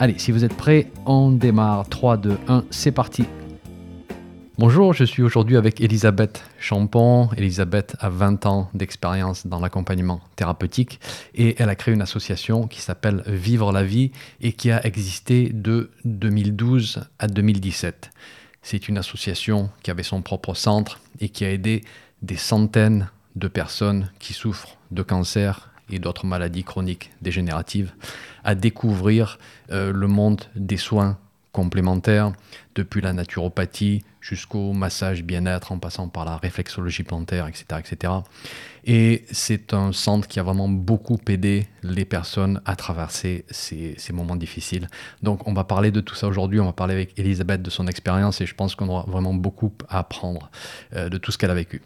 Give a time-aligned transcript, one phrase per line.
[0.00, 1.88] Allez, si vous êtes prêts, on démarre.
[1.88, 3.24] 3, 2, 1, c'est parti.
[4.56, 7.30] Bonjour, je suis aujourd'hui avec Elisabeth Champon.
[7.36, 11.00] Elisabeth a 20 ans d'expérience dans l'accompagnement thérapeutique
[11.34, 15.50] et elle a créé une association qui s'appelle Vivre la vie et qui a existé
[15.52, 18.12] de 2012 à 2017.
[18.62, 21.82] C'est une association qui avait son propre centre et qui a aidé
[22.22, 27.92] des centaines de personnes qui souffrent de cancer et d'autres maladies chroniques dégénératives
[28.48, 29.38] à découvrir
[29.70, 31.18] euh, le monde des soins
[31.52, 32.32] complémentaires,
[32.74, 37.64] depuis la naturopathie jusqu'au massage bien-être, en passant par la réflexologie plantaire, etc.
[37.78, 38.12] etc.
[38.86, 44.14] Et c'est un centre qui a vraiment beaucoup aidé les personnes à traverser ces, ces,
[44.14, 44.88] moments difficiles.
[45.22, 47.86] Donc on va parler de tout ça aujourd'hui, on va parler avec Elisabeth de son
[47.86, 50.50] expérience et je pense qu'on aura vraiment beaucoup à apprendre
[50.94, 51.82] euh, de tout ce qu'elle a vécu.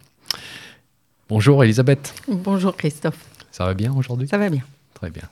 [1.27, 2.13] Bonjour Elisabeth.
[2.29, 3.19] Bonjour Christophe.
[3.51, 4.29] Ça va bien aujourd'hui?
[4.29, 4.63] Ça va bien.
[5.03, 5.27] Très bien.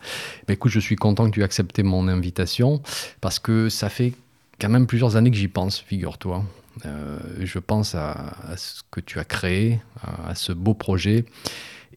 [0.47, 2.81] Ben, écoute, je suis content que tu aies accepté mon invitation
[3.22, 4.11] parce que ça fait
[4.59, 6.44] quand même plusieurs années que j'y pense, figure-toi.
[6.86, 9.80] Euh, je pense à, ce que tu as créé,
[10.27, 11.23] à, ce beau projet.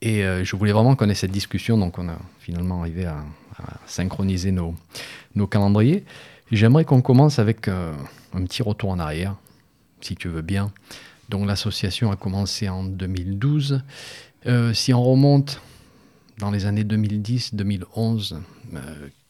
[0.03, 3.25] Et euh, je voulais vraiment qu'on ait cette discussion, donc on a finalement arrivé à,
[3.87, 4.77] synchroniser nos,
[5.35, 6.05] nos calendriers.
[6.53, 7.93] J'aimerais qu'on commence avec euh,
[8.35, 9.35] un petit retour en arrière,
[10.01, 10.71] si tu veux bien.
[11.29, 13.83] Donc l'association a commencé en 2012.
[14.75, 15.61] si on remonte
[16.39, 18.35] dans les années 2010-2011,
[18.75, 18.79] euh,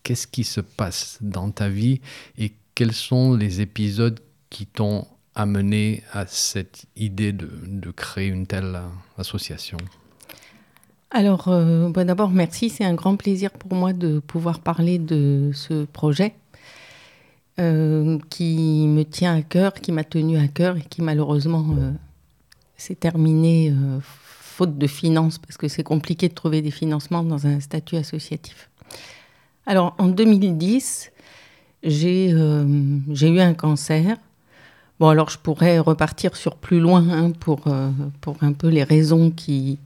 [0.02, 2.00] qu'est-ce qui se passe dans ta vie
[2.38, 8.80] et quels sont les épisodes qui t'ont amené à cette idée de, créer une telle
[9.18, 9.78] association?
[11.10, 12.70] Alors, euh, bon, d'abord, merci.
[12.70, 16.34] C'est un grand plaisir pour moi de pouvoir parler de ce projet
[17.60, 21.64] euh, qui me tient à cœur, qui m'a tenu à cœur et qui malheureusement
[22.76, 23.72] s'est terminé
[24.54, 28.70] faute de finances, parce que c'est compliqué de trouver des financements dans un statut associatif.
[29.66, 31.10] Alors, en 2010,
[31.82, 32.64] j'ai euh,
[33.08, 34.16] eu un cancer.
[35.00, 38.84] Bon, alors je pourrais repartir sur plus loin hein, pour, euh, pour un peu les
[38.84, 39.78] raisons qui,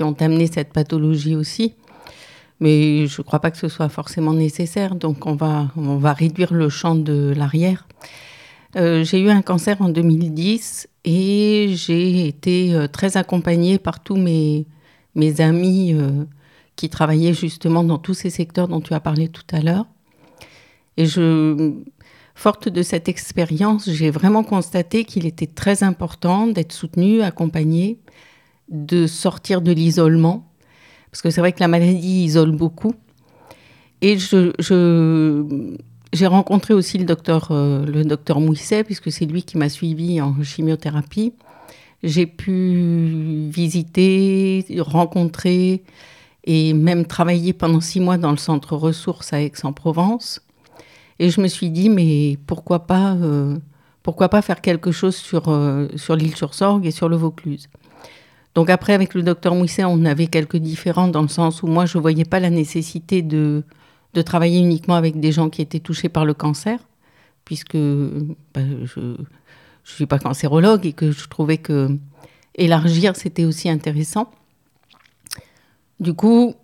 [0.00, 1.74] ont amené cette pathologie aussi.
[2.60, 6.70] Mais je ne crois pas que ce soit forcément nécessaire, donc on va réduire le
[6.70, 7.86] champ de l'arrière.
[8.76, 14.16] Euh, j'ai eu un cancer en 2010 et j'ai été euh, très accompagnée par tous
[14.16, 14.66] mes,
[15.38, 16.24] amis euh,
[16.74, 19.86] qui travaillaient justement dans tous ces secteurs dont tu as parlé tout à l'heure.
[20.96, 21.72] Et je,
[22.34, 28.00] forte de cette expérience, j'ai vraiment constaté qu'il était très important d'être soutenu, accompagné,
[28.68, 30.50] de sortir de l'isolement,
[31.12, 32.94] parce que c'est vrai que la maladie isole beaucoup.
[34.00, 34.50] Et je
[36.14, 40.20] j'ai rencontré aussi le docteur, euh, le docteur Mouisset, puisque c'est lui qui m'a suivi
[40.20, 41.32] en chimiothérapie.
[42.02, 45.82] J'ai pu visiter, rencontrer
[46.44, 50.40] et même travailler pendant six mois dans le centre ressources à Aix-en-Provence.
[51.18, 53.56] Et je me suis dit, mais pourquoi pas, euh,
[54.02, 57.68] pourquoi pas faire quelque chose sur, euh, sur l'île sur Sorgue et sur le Vaucluse
[58.54, 61.86] donc après, avec le docteur Mouisset, on avait quelques différends dans le sens où moi,
[61.86, 63.64] je ne voyais pas la nécessité de,
[64.14, 66.78] de travailler uniquement avec des gens qui étaient touchés par le cancer,
[67.44, 69.16] puisque bah, je ne
[69.84, 71.88] suis pas cancérologue et que je trouvais que
[72.54, 74.30] élargir, c'était aussi intéressant.
[76.00, 76.54] Du coup,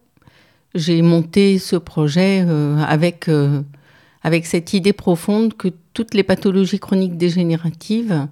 [0.74, 3.62] j'ai monté ce projet euh, avec, euh,
[4.22, 8.28] avec cette idée profonde que toutes les pathologies chroniques dégénératives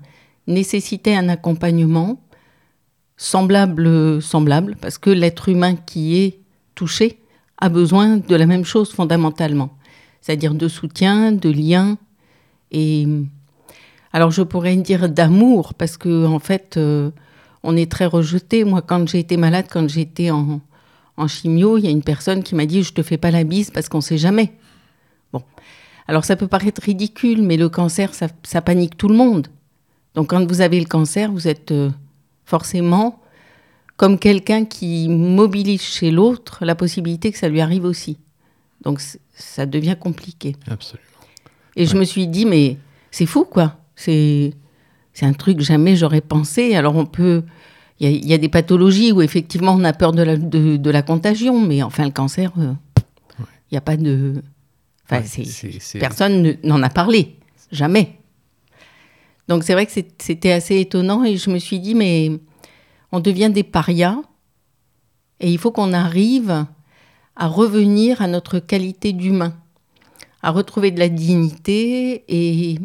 [0.47, 2.21] nécessitaient un accompagnement
[3.17, 6.39] semblable, semblable parce que l'être humain qui est
[6.77, 7.19] touché
[7.59, 9.71] a besoin de la même chose fondamentalement,
[10.21, 11.99] c'est-à-dire de soutien, de lien
[12.71, 13.07] et
[14.13, 17.11] alors je pourrais dire d'amour parce que en fait euh,
[17.63, 18.65] on est très rejeté.
[18.65, 20.61] Moi quand j'ai été malade, quand j'étais en,
[21.17, 23.45] en chimio, il y a une personne qui m'a dit je te fais pas la
[23.45, 24.53] bise parce qu'on sait jamais.
[25.33, 25.43] Bon,
[26.07, 29.49] alors ça peut paraître ridicule, mais le cancer ça, panique tout le monde.
[30.15, 31.91] Donc quand vous avez le cancer, vous êtes euh,
[32.45, 33.21] forcément
[33.99, 38.17] comme quelqu'un qui mobilise chez l'autre la possibilité que ça lui arrive aussi.
[38.81, 39.03] Donc
[39.35, 40.55] ça devient compliqué.
[40.71, 41.05] Absolument.
[41.75, 42.79] Et je me suis dit, mais
[43.11, 43.77] c'est fou, quoi.
[43.97, 44.55] C'est
[45.21, 46.75] un truc jamais j'aurais pensé.
[46.75, 47.43] Alors on peut...
[48.01, 51.61] Il y, a des pathologies où effectivement on a peur de la, de, la contagion,
[51.61, 52.73] mais enfin le cancer, euh,
[53.41, 54.41] il n'y a pas de...
[55.11, 55.21] Enfin,
[55.99, 57.35] personne n'en a parlé,
[57.73, 58.21] jamais.
[59.49, 62.39] Donc c'est vrai que c'était assez étonnant et je me suis dit, mais
[63.13, 64.19] on devient des parias
[65.41, 66.67] et il faut qu'on arrive
[67.37, 69.55] à revenir à notre qualité d'humain,
[70.43, 72.79] à retrouver de la dignité et,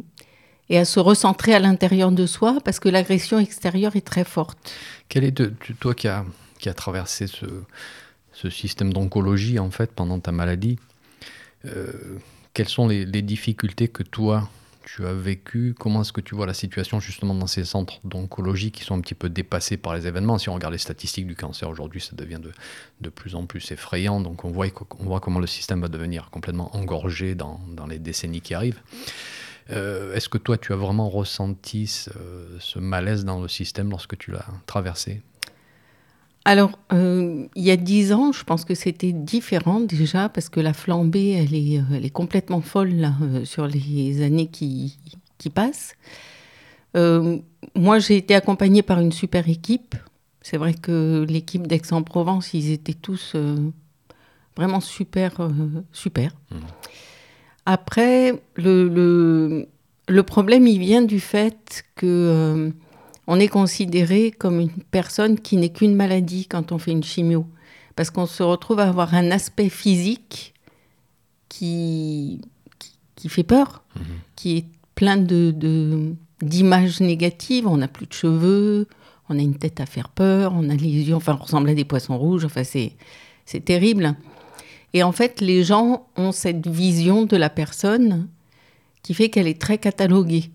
[0.70, 4.74] et à se recentrer à l'intérieur de soi parce que l'agression extérieure est très forte.
[5.10, 5.42] Quel est,
[5.80, 6.26] toi qui as,
[6.60, 7.46] qui a traversé ce,
[8.50, 10.78] système d'oncologie en fait pendant ta maladie,
[11.66, 11.94] euh,
[12.54, 14.50] quelles sont les, les difficultés que toi
[14.84, 18.72] tu as vécu Comment est-ce que tu vois la situation justement dans ces centres d'oncologie
[18.72, 20.38] qui sont un petit peu dépassés par les événements?
[20.38, 22.52] Si on regarde les statistiques du cancer aujourd'hui, ça devient de,
[23.02, 24.20] de, plus en plus effrayant.
[24.20, 24.68] Donc on voit,
[25.00, 28.82] on voit comment le système va devenir complètement engorgé dans, dans les décennies qui arrivent.
[29.70, 32.12] Euh, est-ce que toi, tu as vraiment ressenti ce,
[32.60, 35.22] ce malaise dans le système lorsque tu l'as traversé?
[36.46, 40.60] Alors, euh, il y a dix ans, je pense que c'était différent déjà, parce que
[40.60, 44.98] la flambée, elle est, euh, elle est complètement folle là, euh, sur les années qui,
[45.38, 45.96] qui passent.
[46.96, 49.96] moi, j'ai été accompagnée par une super équipe.
[50.42, 53.36] C'est vrai que l'équipe d'Aix-en-Provence, ils étaient tous
[54.58, 55.50] vraiment super,
[55.94, 56.32] super.
[56.52, 56.56] Mmh.
[57.66, 59.68] Après, le, le,
[60.10, 62.74] le, problème, il vient du fait que
[63.28, 67.46] on est considéré comme une personne qui n'est qu'une maladie quand on fait une chimio.
[67.96, 70.54] Parce qu'on se retrouve à avoir un aspect physique
[71.48, 72.42] qui,
[73.16, 74.04] qui, fait peur, mhm.
[74.36, 74.66] qui est
[74.96, 75.54] plein de,
[76.42, 77.68] d'images négatives.
[77.68, 78.88] On n'a plus de cheveux,
[79.30, 81.76] on a une tête à faire peur, on a les yeux, enfin, on ressemble à
[81.76, 82.46] des poissons rouges.
[82.46, 82.94] Enfin, c'est,
[83.46, 84.16] c'est terrible.
[84.94, 88.28] Et en fait, les gens ont cette vision de la personne
[89.02, 90.52] qui fait qu'elle est très cataloguée.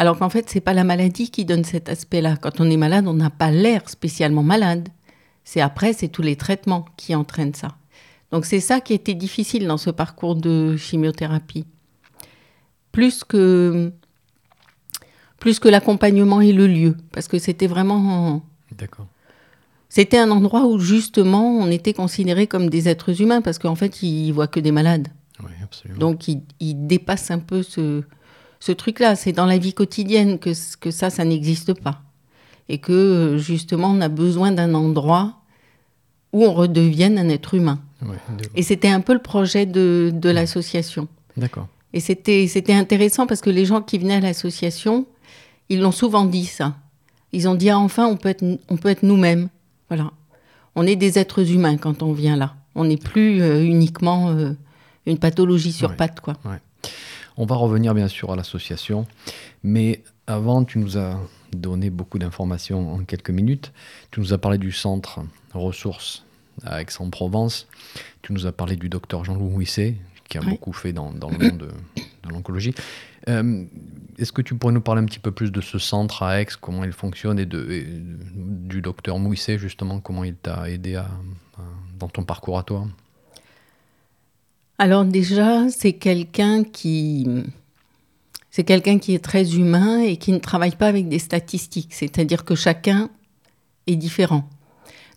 [0.00, 2.38] Alors qu'en fait, c'est pas la maladie qui donne cet aspect-là.
[2.38, 4.88] Quand on est malade, on n'a pas l'air spécialement malade.
[5.44, 7.76] C'est après, c'est tous les traitements qui entraînent ça.
[8.32, 11.66] Donc c'est ça qui était difficile dans ce parcours de chimiothérapie.
[12.92, 13.92] Plus que
[15.38, 18.42] plus que l'accompagnement et le lieu, parce que c'était vraiment.
[18.78, 19.06] D'accord.
[19.90, 24.02] C'était un endroit où justement on était considérés comme des êtres humains, parce qu'en fait
[24.02, 25.08] ils voient que des malades.
[25.40, 26.00] Oui, absolument.
[26.00, 28.02] Donc ils, ils dépassent un peu ce,
[28.60, 29.16] ce truc-là.
[29.16, 32.02] C'est dans la vie quotidienne que, que ça, ça n'existe pas.
[32.68, 35.40] Et que justement, on a besoin d'un endroit
[36.32, 37.80] où on redevienne un être humain.
[38.54, 41.08] et c'était un peu le projet de, de l'association.
[41.36, 41.66] D'accord.
[41.92, 45.06] Et c'était, c'était intéressant parce que les gens qui venaient à l'association,
[45.68, 46.76] ils l'ont souvent dit ça.
[47.32, 49.48] Ils ont dit ah, enfin on peut être, on peut être nous-mêmes.
[49.88, 50.12] Voilà.
[50.76, 52.54] On est des êtres humains quand on vient là.
[52.74, 54.52] On n'est plus euh, uniquement euh,
[55.06, 56.36] une pathologie sur pattes quoi.
[57.36, 59.06] On va revenir bien sûr à l'association,
[59.62, 61.18] mais avant, tu nous as
[61.52, 63.72] donné beaucoup d'informations en quelques minutes.
[64.10, 65.20] Tu nous as parlé du centre
[65.52, 66.24] ressources
[66.64, 67.66] à Aix-en-Provence.
[68.22, 69.96] Tu nous as parlé du docteur Jean-Louis Mouisset,
[70.28, 72.74] qui a beaucoup fait dans, le monde de, l'oncologie.
[73.28, 73.64] Euh,
[74.18, 76.46] est-ce que tu pourrais nous parler un petit peu plus de ce centre à Aix,
[76.60, 77.84] comment il fonctionne, et, de,
[78.34, 81.02] du docteur Mouisset, justement, comment il t'a aidé
[81.98, 82.86] dans ton parcours à toi?
[84.80, 87.28] Alors déjà, c'est quelqu'un qui
[88.50, 92.46] c'est quelqu'un qui est très humain et qui ne travaille pas avec des statistiques, c'est-à-dire
[92.46, 93.10] que chacun
[93.86, 94.48] est différent.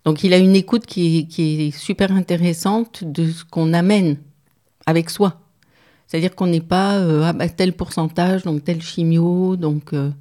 [0.04, 4.18] Donc il a une écoute qui est, super intéressante de ce qu'on amène
[4.86, 5.40] avec soi.
[6.08, 10.12] C'est-à-dire qu'on n'est pas euh, à tel pourcentage, donc tel chimio, donc euh,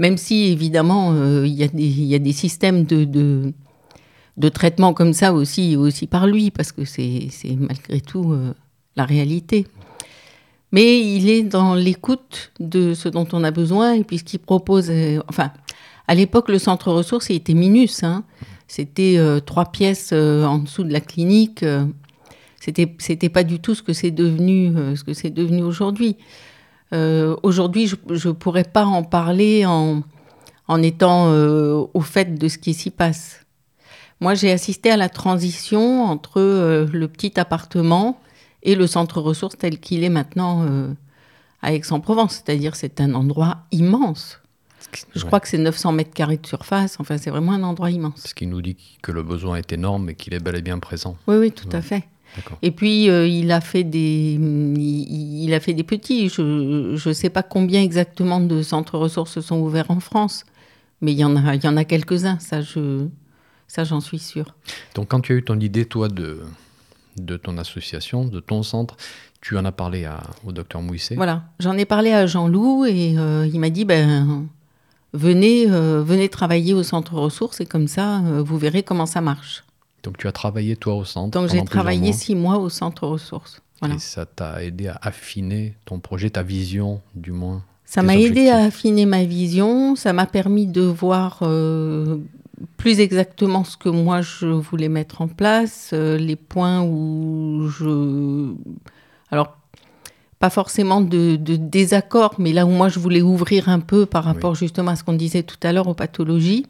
[0.00, 3.52] même si évidemment euh, il y, y, a des systèmes de,
[4.36, 8.52] de traitement comme ça aussi, aussi par lui, parce que c'est malgré tout euh,
[8.96, 9.66] la réalité.
[10.72, 14.40] Mais il est dans l'écoute de ce dont on a besoin, et puis ce qu'il
[14.40, 14.90] propose.
[14.90, 15.52] Euh, enfin,
[16.06, 18.02] à l'époque, le centre ressources était minus.
[18.02, 18.24] Hein.
[18.68, 21.64] C'était euh, trois pièces en dessous de la clinique.
[22.60, 26.16] c'était c'était pas du tout ce que c'est devenu, ce que c'est devenu aujourd'hui.
[26.92, 32.90] aujourd'hui, je ne pourrais pas en parler en étant au fait de ce qui s'y
[32.90, 33.45] passe.
[34.20, 38.20] Moi, j'ai assisté à la transition entre euh, le petit appartement
[38.62, 40.88] et le centre ressources tel qu'il est maintenant euh,
[41.62, 42.42] à Aix-en-Provence.
[42.44, 44.40] C'est-à-dire, c'est un endroit immense.
[45.14, 46.96] Je crois que c'est 900 mètres carrés de surface.
[47.00, 48.22] Enfin, c'est vraiment un endroit immense.
[48.26, 50.78] Ce qui nous dit que le besoin est énorme et qu'il est bel et bien
[50.78, 51.16] présent.
[51.26, 52.04] Oui, oui, tout à fait.
[52.62, 56.28] Et puis, euh, il, a fait des, il, a fait des petits.
[56.28, 60.44] Je ne sais pas combien exactement de centres ressources sont ouverts en France,
[61.00, 62.38] mais il y en a, il y en a quelques-uns.
[62.38, 63.06] Ça, je,
[63.68, 64.54] ça, j'en suis sûre.
[64.94, 66.40] Donc, quand tu as eu ton idée, toi, de,
[67.16, 68.96] de ton association, de ton centre,
[69.40, 73.16] tu en as parlé à, au docteur Mouisset Voilà, j'en ai parlé à Jean-Loup et
[73.18, 74.46] euh, il m'a dit ben,
[75.12, 79.20] venez, euh, venez travailler au centre ressources et comme ça, euh, vous verrez comment ça
[79.20, 79.64] marche.
[80.02, 83.60] Donc, tu as travaillé, toi, au centre Donc, j'ai travaillé six mois au centre ressources.
[83.80, 83.96] Voilà.
[83.96, 88.48] Et ça t'a aidé à affiner ton projet, ta vision, du moins Ça m'a aidé
[88.48, 92.18] à affiner ma vision, ça m'a permis de voir euh,
[92.76, 98.52] plus exactement ce que moi je voulais mettre en place, euh, les points où je...
[99.30, 99.56] Alors,
[100.38, 104.54] pas forcément de, désaccord, mais là où moi je voulais ouvrir un peu par rapport
[104.54, 106.66] justement à ce qu'on disait tout à l'heure aux pathologies.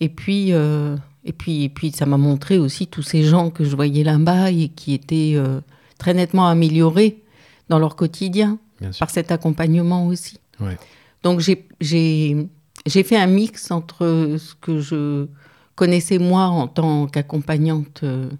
[0.00, 3.64] Et puis, euh, et puis, et puis ça m'a montré aussi tous ces gens que
[3.64, 5.40] je voyais là-bas et qui étaient
[5.98, 7.22] très nettement améliorés
[7.70, 8.58] dans leur quotidien
[8.98, 10.38] par cet accompagnement aussi.
[11.22, 12.48] Donc j'ai
[12.90, 15.26] fait un mix entre ce que je
[15.74, 18.30] connaissais moi en tant qu'accompagnante euh,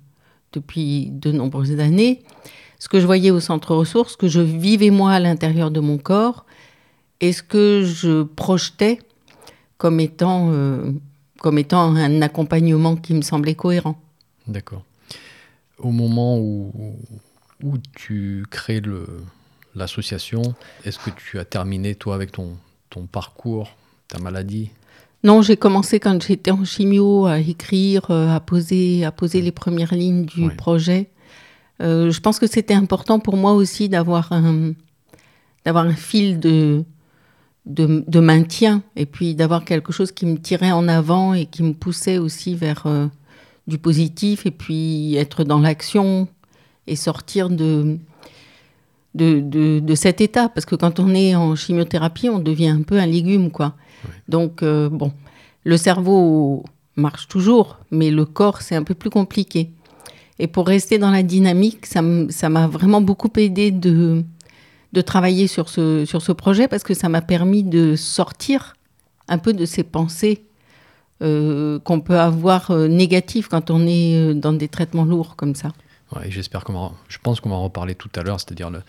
[0.52, 2.22] depuis de nombreuses années,
[2.78, 5.80] ce que je voyais au centre ressources, ce que je vivais moi à l'intérieur de
[5.80, 6.44] mon corps
[7.20, 9.00] et ce que je projetais
[9.78, 10.92] comme étant, euh,
[11.40, 14.00] comme étant un accompagnement qui me semblait cohérent.
[14.46, 14.84] D'accord.
[15.78, 16.72] Au moment où,
[17.96, 18.82] tu crées
[19.74, 20.42] l'association.
[20.84, 22.56] Est-ce que tu as terminé, toi, avec ton
[23.10, 23.74] parcours,
[24.08, 24.70] ta maladie?
[25.24, 29.52] Non, j'ai commencé quand j'étais en chimio à écrire, euh, à poser, à poser les
[29.52, 31.10] premières lignes du projet.
[31.80, 34.72] Euh, je pense que c'était important pour moi aussi d'avoir un,
[35.64, 36.84] d'avoir un fil de,
[37.66, 41.72] de, maintien et puis d'avoir quelque chose qui me tirait en avant et qui me
[41.72, 43.06] poussait aussi vers euh,
[43.66, 46.28] du positif et puis être dans l'action
[46.86, 47.98] et sortir de,
[49.14, 50.50] de, cet état.
[50.50, 53.74] Parce que quand on est en chimiothérapie, on devient un peu un légume, quoi.
[54.28, 55.12] Donc, euh, bon,
[55.64, 56.64] le cerveau
[56.96, 59.70] marche toujours, mais le corps, c'est un peu plus compliqué.
[60.38, 64.24] Et pour rester dans la dynamique, ça m'a vraiment beaucoup aidé de,
[64.92, 68.74] de travailler sur ce, sur ce projet parce que ça m'a permis de sortir
[69.28, 70.44] un peu de ces pensées
[71.22, 75.72] euh, qu'on peut avoir euh, négatives quand on est dans des traitements lourds comme ça
[76.28, 78.82] j'espère qu'on je pense qu'on va en reparler tout à l'heure, c'est-à-dire le,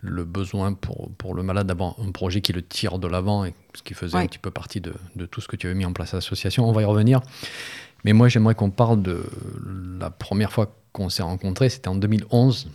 [0.00, 3.54] le, besoin pour, pour le malade d'avoir un projet qui le tire de l'avant, et
[3.74, 5.84] ce qui faisait un petit peu partie de, de, tout ce que tu avais mis
[5.84, 6.68] en place à l'association.
[6.68, 7.20] On va y revenir.
[8.04, 9.24] Mais moi, j'aimerais qu'on parle de
[9.98, 12.70] la première fois qu'on s'est rencontrés, c'était en 2011.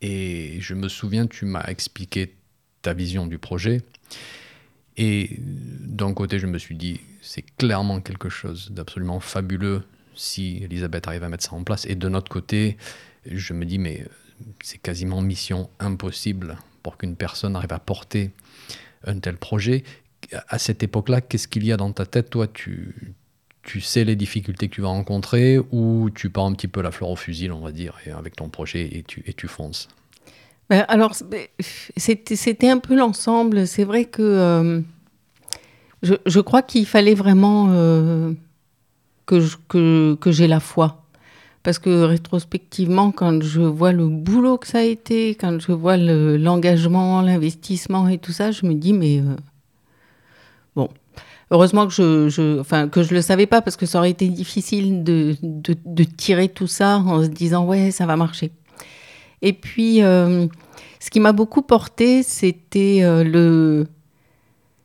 [0.00, 2.34] Et je me souviens, tu m'as expliqué
[2.82, 3.82] ta vision du projet.
[4.96, 9.82] Et d'un côté, je me suis dit, c'est clairement quelque chose d'absolument fabuleux
[10.14, 11.86] si Elisabeth arrive à mettre ça en place.
[11.86, 12.76] Et de notre côté,
[13.24, 14.04] je me dis, mais
[14.62, 18.30] c'est quasiment mission impossible pour qu'une personne arrive à porter
[19.06, 19.84] un tel projet.
[20.48, 23.14] À cette époque-là, qu'est-ce qu'il y a dans ta tête Toi, tu,
[23.62, 26.90] tu sais les difficultés que tu vas rencontrer ou tu pars un petit peu la
[26.90, 29.88] fleur au fusil, on va dire, avec ton projet et tu, et tu fonces?
[30.70, 31.14] Ben, Alors,
[31.96, 33.66] c'était un peu l'ensemble.
[33.66, 34.80] C'est vrai que euh,
[36.02, 38.32] je, je, crois qu'il fallait vraiment euh,
[39.26, 41.01] que, que, que j'ai la foi.
[41.62, 45.96] Parce que rétrospectivement, quand je vois le boulot que ça a été, quand je vois
[45.96, 49.36] l'engagement, l'investissement et tout ça, je me dis, mais euh,
[50.74, 50.88] bon,
[51.52, 54.26] heureusement que je, je, enfin, que je le savais pas, parce que ça aurait été
[54.26, 55.36] difficile de,
[56.16, 58.50] tirer tout ça en se disant, ouais, ça va marcher.
[59.40, 60.48] Et puis, euh,
[60.98, 63.86] ce qui m'a beaucoup porté, c'était euh, le,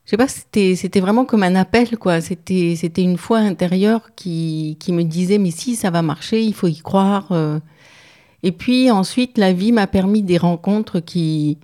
[0.08, 2.22] je sais pas, c'était, vraiment comme un appel, quoi.
[2.22, 6.68] C'était, une foi intérieure qui, qui me disait, mais si, ça va marcher, il faut
[6.68, 7.28] y croire.
[7.34, 7.60] Euh.
[8.42, 11.58] Et puis ensuite, la vie m'a permis des rencontres qui,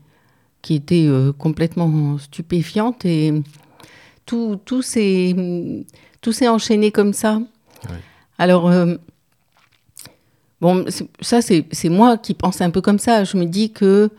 [0.61, 3.31] qui étaient euh, complètement stupéfiantes et
[4.25, 5.33] tout, tout, s'est,
[6.45, 7.39] enchaîné comme ça.
[8.37, 8.95] Alors, euh,
[10.59, 10.83] bon,
[11.21, 13.23] ça, c'est, c'est moi qui pense un peu comme ça.
[13.23, 14.09] Je me dis que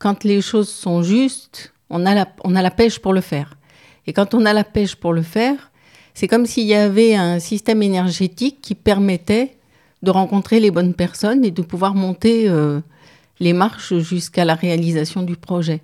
[0.00, 3.54] quand les choses sont justes, on a la, on a la pêche pour le faire.
[4.08, 5.70] Et quand on a la pêche pour le faire,
[6.14, 9.58] c'est comme s'il y avait un système énergétique qui permettait
[10.02, 12.80] de rencontrer les bonnes personnes et de pouvoir monter euh,
[13.38, 15.82] les marches jusqu'à la réalisation du projet.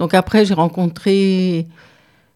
[0.00, 1.68] Donc après, j'ai rencontré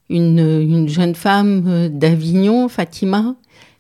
[0.09, 3.35] une, jeune femme euh, d'Avignon, Fatima,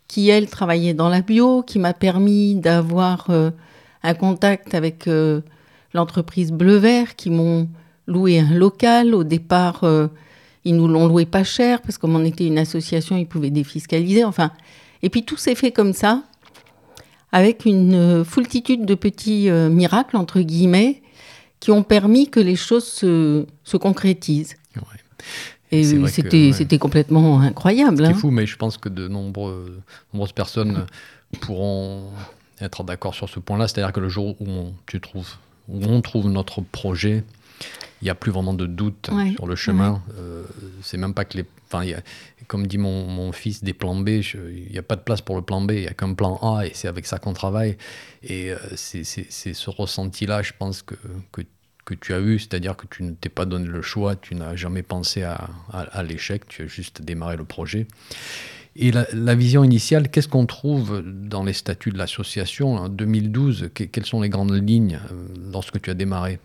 [0.08, 3.52] qui, elle, travaillait dans la bio, qui m'a permis d'avoir euh,
[4.02, 5.08] un contact avec
[5.94, 7.68] l'entreprise Bleu Vert, qui m'ont
[8.08, 9.14] loué un local.
[9.14, 9.84] Au départ,
[10.64, 13.50] ils nous l'ont loué pas cher parce que comme on était une association, ils pouvaient
[13.50, 14.24] défiscaliser.
[14.24, 14.52] Enfin,
[15.02, 16.22] et puis tout s'est fait comme ça,
[17.32, 21.02] avec une euh, foultitude de petits euh, miracles entre guillemets
[21.60, 24.56] qui ont permis que les choses se, se concrétisent.
[25.72, 28.04] Et c'était c'était complètement incroyable.
[28.04, 28.14] C'est hein.
[28.14, 30.86] fou, mais je pense que de nombreuses personnes
[31.40, 32.10] pourront
[32.60, 33.68] être d'accord sur ce point-là.
[33.68, 35.34] C'est-à-dire que le jour où on, tu trouves,
[35.68, 37.24] où on trouve notre projet,
[38.00, 40.02] il n'y a plus vraiment de doute sur le chemin.
[40.18, 40.44] Euh,
[40.82, 41.44] c'est même pas que les.
[41.72, 41.84] Enfin,
[42.48, 45.36] comme dit mon, mon, fils, des plans B, il n'y a pas de place pour
[45.36, 47.76] le plan B, il n'y a qu'un plan A et c'est avec ça qu'on travaille.
[48.24, 50.96] Et euh, c'est ce ressenti-là, je pense que,
[51.30, 51.42] que
[51.90, 54.54] que tu as eu, c'est-à-dire que tu ne t'es pas donné le choix, tu n'as
[54.54, 57.86] jamais pensé à, à, l'échec, tu as juste démarré le projet.
[58.76, 64.06] Et la, vision initiale, qu'est-ce qu'on trouve dans les statuts de l'association en 2012 Quelles
[64.06, 66.38] sont les grandes lignes euh, lorsque tu as démarré?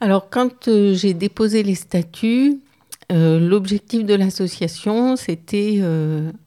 [0.00, 2.60] Alors, quand euh, j'ai déposé les statuts,
[3.12, 5.82] euh, l'objectif de l'association, c'était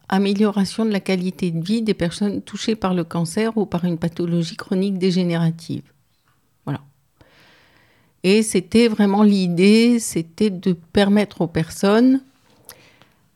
[0.09, 3.97] amélioration de la qualité de vie des personnes touchées par le cancer ou par une
[3.97, 5.83] pathologie chronique dégénérative.
[8.23, 12.21] Et c'était vraiment l'idée, c'était de permettre aux personnes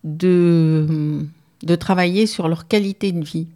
[0.05, 1.25] de,
[1.63, 3.47] de travailler sur leur qualité de vie.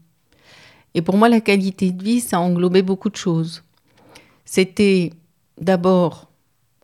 [0.93, 3.63] Et pour moi, la qualité de vie, ça englobait beaucoup de choses.
[4.43, 5.13] C'était
[5.59, 6.29] d'abord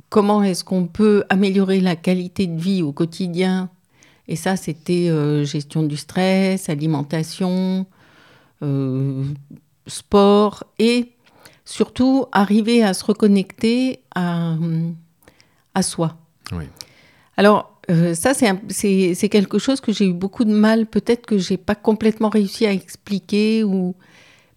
[0.10, 3.70] comment est-ce qu'on peut améliorer la qualité de vie au quotidien?
[4.28, 7.86] Et ça, c'était euh, gestion du stress, alimentation,
[8.62, 9.24] euh,
[9.86, 11.14] sport et
[11.64, 14.56] surtout arriver à se reconnecter à,
[15.74, 16.18] à soi.
[17.38, 21.58] Alors, euh, ça, c'est quelque chose que j'ai eu beaucoup de mal, peut-être que j'ai
[21.58, 23.96] pas complètement réussi à expliquer, ou...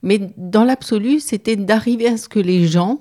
[0.02, 3.00] mais dans l'absolu, c'était d'arriver à ce que les gens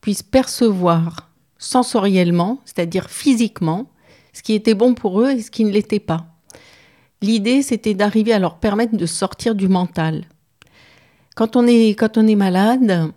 [0.00, 1.30] puissent percevoir
[1.64, 3.90] sensoriellement, c'est-à-dire physiquement,
[4.32, 6.26] ce qui était bon pour eux et ce qui ne l'était pas.
[7.22, 10.26] L'idée, c'était d'arriver à leur permettre de sortir du mental.
[11.36, 13.12] Quand on est, quand on est malade,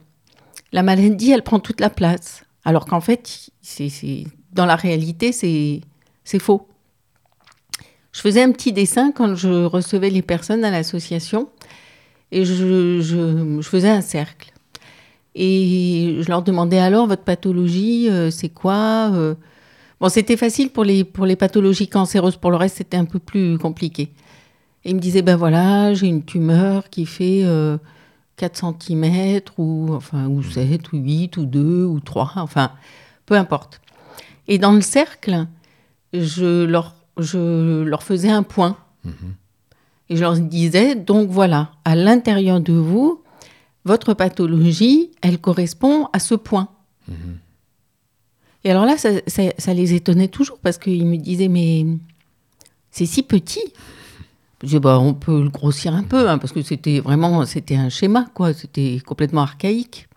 [0.72, 2.44] la maladie, elle prend toute la place.
[2.64, 4.24] Alors qu'en fait, c'est,
[4.54, 5.82] dans la réalité, c'est,
[6.24, 6.68] c'est faux.
[8.12, 11.50] Je faisais un petit dessin quand je recevais les personnes à l'association
[12.32, 14.52] et je, je, faisais un cercle.
[15.40, 19.36] Et je leur demandais alors, votre pathologie, euh, c'est quoi euh?
[20.00, 23.20] Bon, c'était facile pour les, pour les pathologies cancéreuses, pour le reste, c'était un peu
[23.20, 24.12] plus compliqué.
[24.84, 27.78] Et ils me disaient, ben voilà, j'ai une tumeur qui fait euh,
[28.38, 32.72] 4 cm ou, enfin, ou 7 ou 8 ou 2 ou 3, enfin,
[33.28, 33.80] peu importe.
[34.48, 35.46] Et dans le cercle,
[36.14, 38.76] je leur, je leur faisais un point.
[39.04, 39.14] Mhm.
[40.10, 43.22] Et je leur disais, donc voilà, à l'intérieur de vous,
[43.88, 46.70] votre pathologie, elle correspond à ce point.
[47.08, 47.40] Mhm.
[48.64, 51.86] Et alors là, ça, ça, les étonnait toujours parce qu'ils me disaient, mais
[52.92, 53.74] c'est si petit.
[54.64, 57.90] Je bah, on peut le grossir un peu, hein, parce que c'était vraiment c'était un
[57.90, 58.54] schéma, quoi.
[58.54, 60.08] C'était complètement archaïque.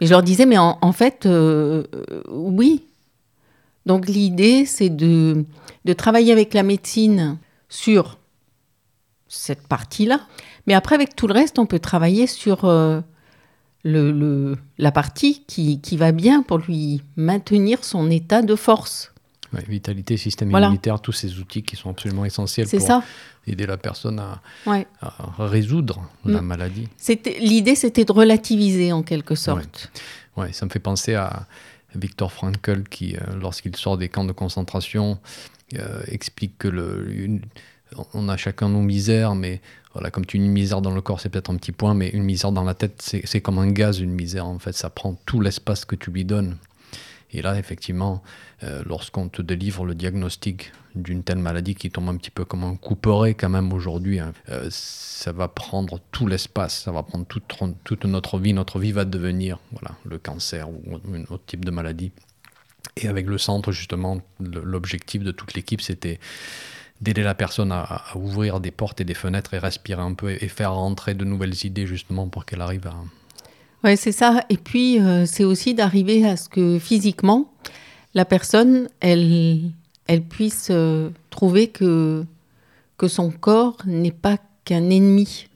[0.00, 1.84] Mais je leur disais, mais en, fait, euh,
[2.30, 2.84] oui.
[3.86, 5.44] Donc l'idée, c'est de,
[5.84, 8.19] de travailler avec la médecine sur
[9.30, 10.20] cette partie-là.
[10.66, 13.00] Mais après, avec tout le reste, on peut travailler sur euh,
[13.84, 19.14] le, le, la partie qui, qui, va bien pour lui maintenir son état de force.
[19.68, 23.02] vitalité, système immunitaire, tous ces outils qui sont absolument essentiels pour ça
[23.46, 24.40] aider la personne à,
[25.38, 26.46] résoudre la mm.
[26.46, 26.88] maladie.
[27.40, 29.90] L'idée, c'était de relativiser en quelque sorte.
[30.36, 30.52] Ouais.
[30.52, 31.46] ça me fait penser à
[31.94, 35.18] Victor Frankl qui, euh, lorsqu'il sort des camps de concentration,
[35.78, 37.40] euh, explique que le,
[38.14, 39.60] on a chacun nos misères, mais
[39.92, 42.22] voilà, comme tu une misère dans le corps, c'est peut-être un petit point, mais une
[42.22, 45.40] misère dans la tête, c'est comme un gaz, une misère en fait, ça prend tout
[45.40, 46.56] l'espace que tu lui donnes.
[47.32, 48.22] Et là, effectivement,
[48.64, 52.64] euh, lorsqu'on te délivre le diagnostic d'une telle maladie qui tombe un petit peu comme
[52.64, 57.24] un couperet quand même aujourd'hui, hein, euh, ça va prendre tout l'espace, ça va prendre
[57.26, 57.44] toute,
[57.84, 58.52] toute notre vie.
[58.52, 62.10] Notre vie va devenir voilà, le cancer ou un autre type de maladie.
[62.96, 66.18] Et avec le centre, justement, l'objectif de toute l'équipe, c'était
[67.00, 70.48] d'aider la personne à, ouvrir des portes et des fenêtres et respirer un peu et,
[70.48, 72.94] faire rentrer de nouvelles idées justement pour qu'elle arrive à,
[73.82, 74.44] oui, c'est ça.
[74.50, 77.50] Et puis, euh, c'est aussi d'arriver à ce que physiquement,
[78.12, 79.70] la personne, elle,
[80.06, 82.24] elle puisse euh, trouver que,
[82.98, 84.36] que son corps n'est pas
[84.66, 85.48] qu'un ennemi.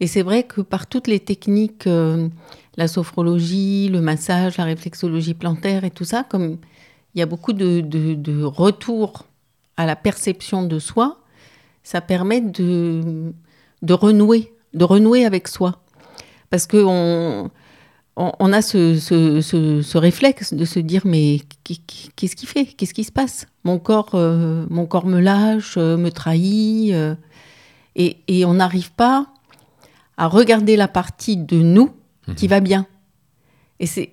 [0.00, 2.28] Et c'est vrai que par toutes les techniques, euh,
[2.76, 6.58] la sophrologie, le massage, la réflexologie plantaire et tout ça, comme
[7.14, 9.24] il y a beaucoup de, de, de retour
[9.76, 11.20] à la perception de soi,
[11.82, 13.32] ça permet de,
[13.82, 15.80] de renouer, de renouer avec soi
[16.54, 17.50] parce qu'on
[18.14, 22.66] on, a ce, réflexe de se dire mais qu'est-ce qui fait?
[22.66, 23.46] Qu'est-ce qui se passe?
[23.64, 27.16] Mon corps, euh, mon corps me lâche, euh, me trahit, euh,
[27.96, 29.26] et, on n'arrive pas
[30.16, 31.90] à regarder la partie de nous
[32.36, 32.50] qui mhm.
[32.50, 32.86] va bien.
[33.80, 34.12] Et c'est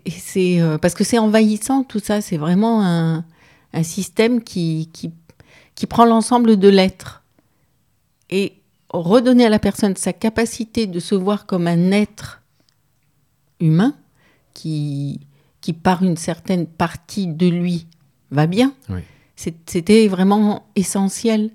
[0.81, 2.21] parce que c'est envahissant tout ça.
[2.21, 3.23] C'est vraiment un,
[3.83, 5.11] système qui, qui,
[5.81, 7.23] qui prend l'ensemble de l'être.
[8.29, 8.53] Et
[8.89, 12.43] redonner à la personne sa capacité de se voir comme un être
[13.59, 13.95] humain
[14.53, 15.21] qui,
[15.59, 17.87] qui par une certaine partie de lui,
[18.29, 18.75] va bien.
[19.35, 21.49] C'était vraiment essentiel.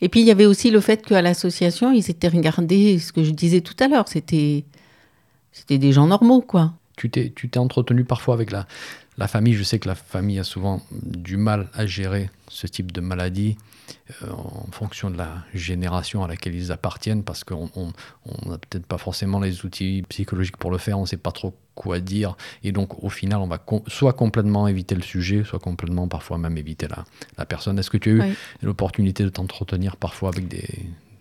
[0.00, 3.24] Et puis il y avait aussi le fait qu'à l'association, ils étaient regardés, ce que
[3.24, 4.64] je disais tout à l'heure, c'était
[5.68, 6.74] des gens normaux, quoi.
[6.96, 8.68] Tu t'es, tu t'es entretenu parfois avec la,
[9.22, 9.54] la famille.
[9.54, 13.56] Je sais que la famille a souvent du mal à gérer ce type de maladie
[14.22, 17.70] euh, en fonction de la génération à laquelle ils appartiennent, parce qu'on
[18.46, 21.54] n'a peut-être pas forcément les outils psychologiques pour le faire, on ne sait pas trop
[21.74, 26.08] quoi dire, et donc au final, on va soit complètement éviter le sujet, soit complètement
[26.08, 27.04] parfois même éviter la,
[27.38, 27.78] la personne.
[27.78, 30.68] Est-ce que tu as eu l'opportunité de t'entretenir parfois avec des,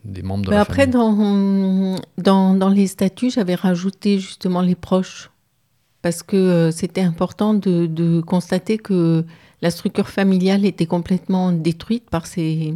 [0.04, 0.96] des membres de la après, famille?
[0.96, 5.31] Après, dans, dans, dans, les statuts, j'avais rajouté justement les proches,
[6.02, 9.26] parce que euh, c'était important de, de constater que
[9.62, 12.74] la structure familiale était complètement détruite par ces,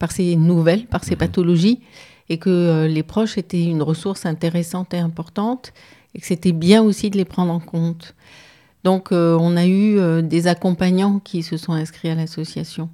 [0.00, 1.18] par ces nouvelles, par ces mhm.
[1.18, 1.80] pathologies,
[2.28, 5.72] et que euh, les proches étaient une ressource intéressante et importante,
[6.14, 8.14] et que c'était bien aussi de les prendre en compte.
[8.82, 12.88] Donc euh, on a eu euh, des accompagnants qui se sont inscrits à l'association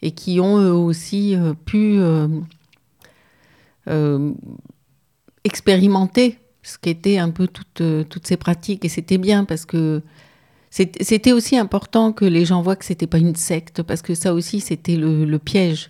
[0.00, 1.98] et qui ont eux aussi pu
[5.44, 8.84] expérimenter ce qu'étaient un peu toutes, toutes ces pratiques.
[8.84, 10.02] Et c'était bien parce que
[10.70, 14.34] c'était aussi important que les gens voient que c'était pas une secte, parce que ça
[14.34, 15.88] aussi, c'était le, piège.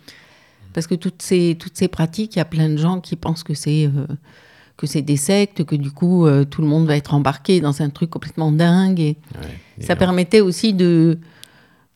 [0.73, 3.41] Parce que toutes ces, toutes ces pratiques, il y a plein de gens qui pensent
[3.41, 4.05] que c'est euh,
[4.77, 7.81] que c'est des sectes, que du coup, euh, tout le monde va être embarqué dans
[7.81, 8.99] un truc complètement dingue.
[8.99, 9.17] Et
[9.79, 11.17] ça permettait aussi de,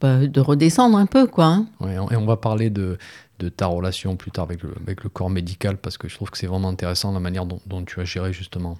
[0.02, 1.46] bah, de redescendre un peu, quoi.
[1.46, 1.68] Hein.
[2.10, 2.98] et on va parler de,
[3.40, 6.30] de ta relation plus tard avec le, avec le corps médical, parce que je trouve
[6.30, 8.78] que c'est vraiment intéressant la manière dont, dont, tu as géré justement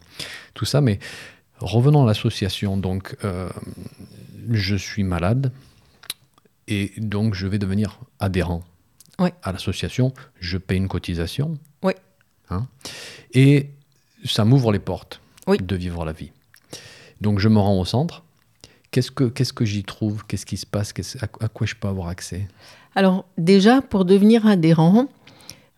[0.54, 0.82] tout ça.
[0.82, 1.00] Mais
[1.60, 2.78] Revenons à l'association.
[2.78, 3.50] Donc, euh,
[4.50, 5.52] je suis malade
[6.68, 8.64] et donc je vais devenir adhérent
[9.18, 10.14] à l'association.
[10.40, 11.58] Je paye une cotisation.
[11.84, 11.94] Oui.
[12.50, 12.68] Hein,
[13.34, 13.72] et
[14.24, 16.32] ça m'ouvre les portes de vivre la vie.
[17.22, 18.24] Donc, je me rends au centre.
[18.92, 20.26] Qu'est-ce que, qu'est-ce que j'y trouve?
[20.26, 20.94] Qu'est-ce qui se passe?
[21.22, 22.48] À, quoi je peux avoir accès?
[22.96, 25.08] Alors, déjà, pour devenir adhérent,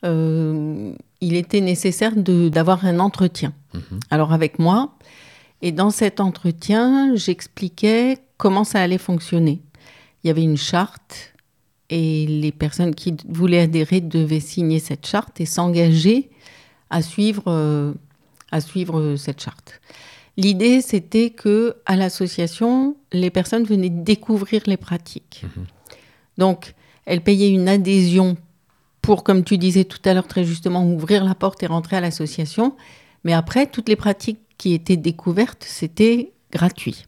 [0.06, 3.54] euh, il était nécessaire d'avoir un entretien.
[3.74, 4.00] Mhm.
[4.10, 4.95] Alors, avec moi,
[5.62, 9.62] et dans cet entretien, j'expliquais comment ça allait fonctionner.
[10.24, 11.34] Il y avait une charte
[11.89, 16.30] et les personnes qui voulaient adhérer devaient signer cette charte et s'engager
[16.89, 17.93] à suivre, euh,
[18.52, 19.82] à suivre cette charte.
[20.38, 25.44] L'idée, c'était que à l'association, les personnes venaient découvrir les pratiques.
[25.44, 25.65] Mhm.
[26.38, 26.74] Donc,
[27.06, 28.38] elles payaient une adhésion
[29.02, 32.02] pour, comme tu disais tout à l'heure très justement, ouvrir la porte et rentrer à
[32.02, 32.76] l'association.
[33.24, 37.06] Mais après, toutes les pratiques qui étaient découvertes, c'était gratuit.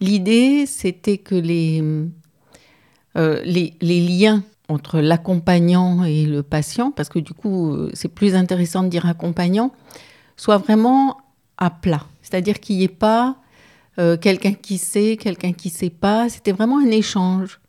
[0.00, 1.82] L'idée, c'était que les,
[3.16, 8.08] euh, les, les, liens entre l'accompagnant et le patient, parce que du coup, euh, c'est
[8.08, 9.72] plus intéressant de dire accompagnant,
[10.36, 11.18] soient vraiment
[11.62, 12.04] à plat.
[12.22, 13.36] C'est-à-dire qu'il n'y ait pas
[13.98, 16.28] euh, quelqu'un qui sait, quelqu'un qui ne sait pas.
[16.28, 17.60] C'était vraiment un échange.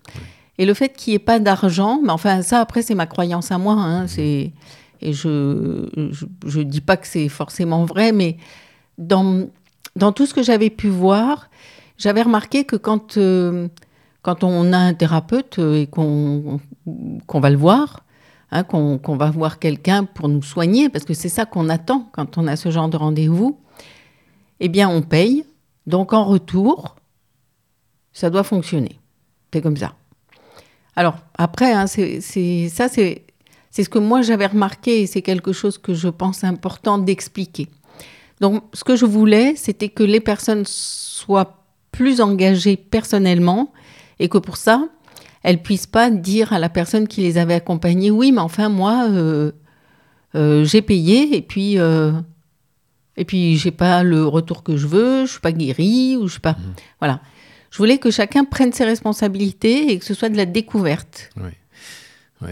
[0.58, 3.52] Et le fait qu'il n'y ait pas d'argent, mais enfin, ça, après, c'est ma croyance
[3.52, 3.74] à moi.
[3.74, 4.52] Hein, c'est
[5.02, 8.38] et je ne dis pas que c'est forcément vrai, mais
[8.98, 9.48] dans,
[9.98, 11.50] dans tout ce que j'avais pu voir,
[11.98, 13.68] j'avais remarqué que quand, euh,
[14.22, 16.62] quand on a un thérapeute et qu'on
[17.28, 18.06] qu'on va le voir,
[18.52, 22.38] hein, qu'on va voir quelqu'un pour nous soigner, parce que c'est ça qu'on attend quand
[22.38, 23.58] on a ce genre de rendez-vous,
[24.60, 25.46] eh bien on paye.
[25.88, 26.96] Donc en retour,
[28.14, 29.00] ça doit fonctionner.
[29.54, 29.94] C'est comme ça.
[30.96, 32.22] Alors après, hein, c'est
[32.70, 33.26] ça, c'est
[33.72, 37.68] ce que moi j'avais remarqué et c'est quelque chose que je pense important d'expliquer.
[38.40, 43.72] Donc ce que je voulais, c'était que les personnes soient plus engagées personnellement
[44.20, 44.88] et que pour ça,
[45.44, 49.08] elles puissent pas dire à la personne qui les avait accompagnées, oui, mais enfin moi,
[49.10, 49.52] euh,
[50.36, 52.12] euh, j'ai payé et puis euh,
[53.18, 56.34] et puis j'ai pas le retour que je veux, je suis pas guérie ou je
[56.34, 56.74] suis pas, mmh.
[57.00, 57.22] voilà.
[57.72, 61.32] Je voulais que chacun prenne ses responsabilités et que ce soit de la découverte.
[61.38, 61.50] Oui.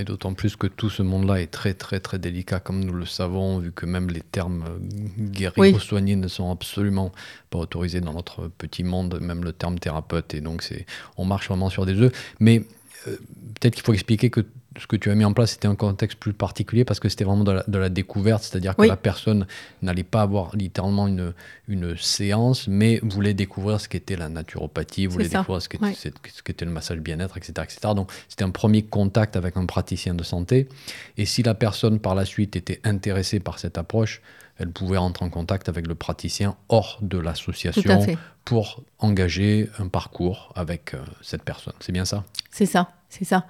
[0.06, 3.60] D'autant plus que tout ce monde-là est très très très délicat, comme nous le savons,
[3.60, 4.80] vu que même les termes euh,
[5.19, 7.12] guérir ou soigner ne sont absolument
[7.50, 10.34] pas autorisés dans notre petit monde, même le terme thérapeute.
[10.34, 10.86] Et donc, c'est,
[11.17, 12.12] on marche vraiment sur des œufs.
[12.39, 12.63] Mais
[13.08, 13.17] euh,
[13.60, 14.45] peut-être qu'il faut expliquer que
[14.80, 17.26] ce que tu as mis en place, c'était un contexte plus particulier parce que c'était
[17.26, 19.46] vraiment de la, découverte, c'est-à-dire que la personne
[19.82, 21.34] n'allait pas avoir littéralement une,
[21.68, 27.00] une séance, mais voulait découvrir ce qu'était la naturopathie, voulait découvrir ce qu'était, le massage
[27.00, 27.54] bien-être, etc.
[27.64, 27.94] etc.
[27.96, 30.70] Donc c'était un premier contact avec un praticien de santé.
[31.18, 34.22] Et si la personne par la suite était intéressée par cette approche,
[34.58, 38.06] elle pouvait rentrer en contact avec le praticien hors de l'association
[38.46, 41.74] pour engager un parcours avec euh, cette personne.
[41.80, 42.24] C'est bien ça?
[42.52, 43.46] C'est ça, c'est ça.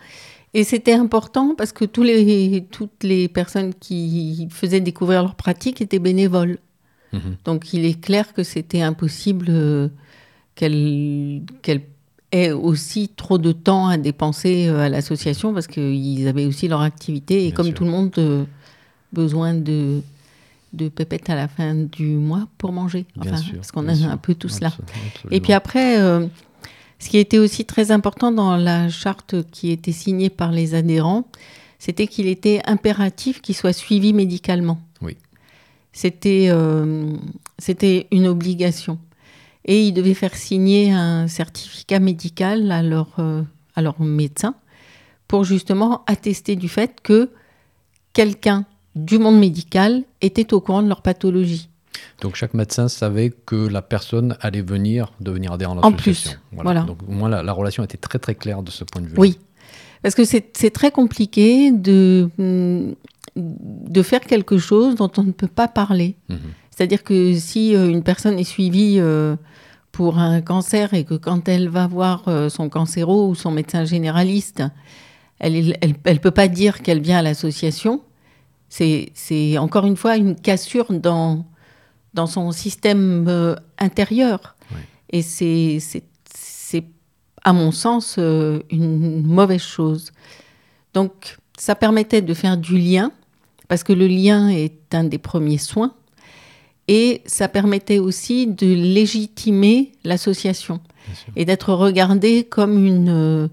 [0.53, 5.81] Et c'était important parce que tous les, toutes les personnes qui faisaient découvrir leur pratique
[5.81, 6.57] étaient bénévoles.
[7.13, 7.37] Mhm.
[7.45, 9.87] Donc il est clair que c'était impossible euh,
[10.55, 11.41] qu'elles
[12.33, 16.81] aient aussi trop de temps à dépenser euh, à l'association parce qu'ils avaient aussi leur
[16.81, 18.45] activité et comme tout le monde, euh,
[19.13, 20.01] besoin de
[20.73, 23.05] de pépettes à la fin du mois pour manger.
[23.17, 24.09] Bien sûr, parce qu'on a sûr.
[24.09, 24.67] un peu tout cela.
[24.67, 25.31] Absolument.
[25.31, 25.97] Et puis après,
[27.01, 31.27] ce qui était aussi très important dans la charte qui était signée par les adhérents,
[31.79, 34.79] c'était qu'il était impératif qu'il soit suivi médicalement.
[35.01, 35.17] Oui.
[35.93, 37.17] C'était euh,
[38.11, 38.99] une obligation.
[39.65, 43.41] Et ils devaient faire signer un certificat médical à leur, euh,
[43.75, 44.53] à leur médecin
[45.27, 47.31] pour justement attester du fait que
[48.13, 51.67] quelqu'un du monde médical était au courant de leur pathologie.
[52.21, 56.39] Donc chaque médecin savait que la personne allait venir devenir adhérent à En l'association.
[56.51, 56.81] plus, voilà.
[56.83, 59.15] Donc au moins la, la relation était très très claire de ce point de vue.
[59.17, 59.39] Oui,
[60.03, 62.29] parce que c'est très compliqué de,
[63.35, 66.15] de faire quelque chose dont on ne peut pas parler.
[66.29, 66.37] Mhm.
[66.69, 69.35] C'est-à-dire que si euh, une personne est suivie euh,
[69.91, 73.85] pour un cancer et que quand elle va voir euh, son cancéro ou son médecin
[73.85, 74.63] généraliste,
[75.39, 78.01] elle ne elle, elle peut pas dire qu'elle vient à l'association,
[78.69, 81.45] c'est encore une fois une cassure dans,
[82.13, 84.55] dans son système euh, intérieur.
[85.11, 85.79] Et c'est-
[87.43, 90.11] à mon sens, euh, une mauvaise chose.
[90.93, 93.11] Donc, ça permettait de faire du lien,
[93.67, 95.93] parce que le lien est un des premiers soins,
[96.87, 100.81] et ça permettait aussi de légitimer l'association
[101.35, 103.47] et d'être regardé comme une, euh,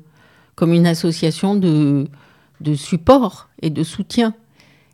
[0.55, 2.09] comme une association de,
[2.61, 4.35] de support et de soutien,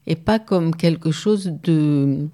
[0.06, 2.28] et pas comme quelque chose de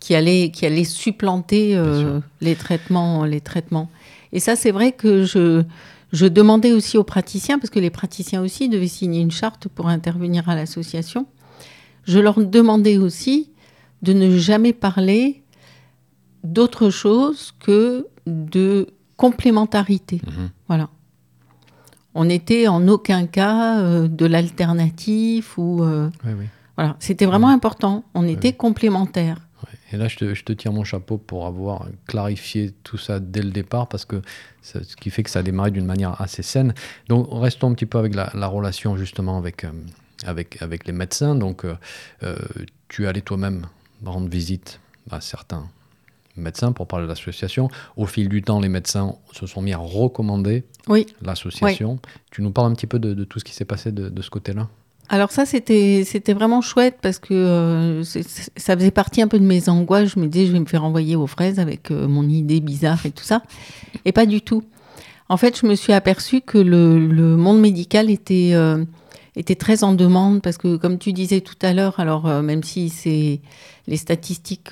[0.00, 3.88] qui allait, qui allait supplanter euh, les traitements, les traitements.
[4.32, 5.62] Et ça, c'est vrai que je,
[6.12, 9.88] je demandais aussi aux praticiens, parce que les praticiens aussi devaient signer une charte pour
[9.88, 11.26] intervenir à l'association.
[12.04, 13.50] Je leur demandais aussi
[14.02, 15.42] de ne jamais parler
[16.44, 20.20] d'autre chose que de complémentarité.
[20.26, 20.50] Mhm.
[20.68, 20.88] Voilà.
[22.14, 26.44] On n'était en aucun cas euh, de l'alternatif ou euh, Oui, oui.
[26.76, 26.96] voilà.
[26.98, 28.04] C'était vraiment important.
[28.14, 29.41] On était complémentaires.
[29.92, 33.42] Et là, je te, je te tire mon chapeau pour avoir clarifié tout ça dès
[33.42, 34.22] le départ, parce que
[34.62, 36.74] ça- ce qui fait que ça a démarré d'une manière assez saine.
[37.08, 39.70] Donc, restons un petit peu avec la, la relation justement avec, euh,
[40.24, 41.34] avec, avec les médecins.
[41.34, 41.74] Donc, euh,
[42.22, 42.36] euh,
[42.88, 43.66] tu allais toi-même
[44.04, 45.68] rendre visite à certains
[46.36, 47.68] médecins pour parler de l'association.
[47.96, 51.06] Au fil du temps, les médecins se sont mis à recommander Oui.
[51.20, 51.98] l'association.
[52.30, 54.22] Tu nous parles un petit peu de, de tout ce qui s'est passé de, de
[54.22, 54.68] ce côté-là?
[55.12, 59.44] Alors ça, c'était c'était vraiment chouette parce que euh, ça faisait partie un peu de
[59.44, 60.14] mes angoisses.
[60.14, 63.04] Je me disais, je vais me faire envoyer aux fraises avec euh, mon idée bizarre
[63.04, 63.42] et tout ça.
[64.06, 64.64] Et pas du tout.
[65.28, 68.86] En fait, je me suis aperçue que le, le monde médical était, euh,
[69.36, 72.88] était très en demande parce que, comme tu disais tout à l'heure, alors même si
[72.88, 73.40] c'est
[73.86, 74.70] les statistiques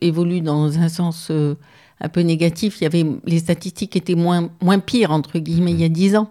[0.00, 4.80] évoluent dans un sens un peu négatif, il y avait les statistiques étaient moins moins
[4.80, 6.28] pires entre guillemets il y a dix ans,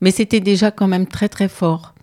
[0.00, 1.94] mais c'était déjà quand même très très fort.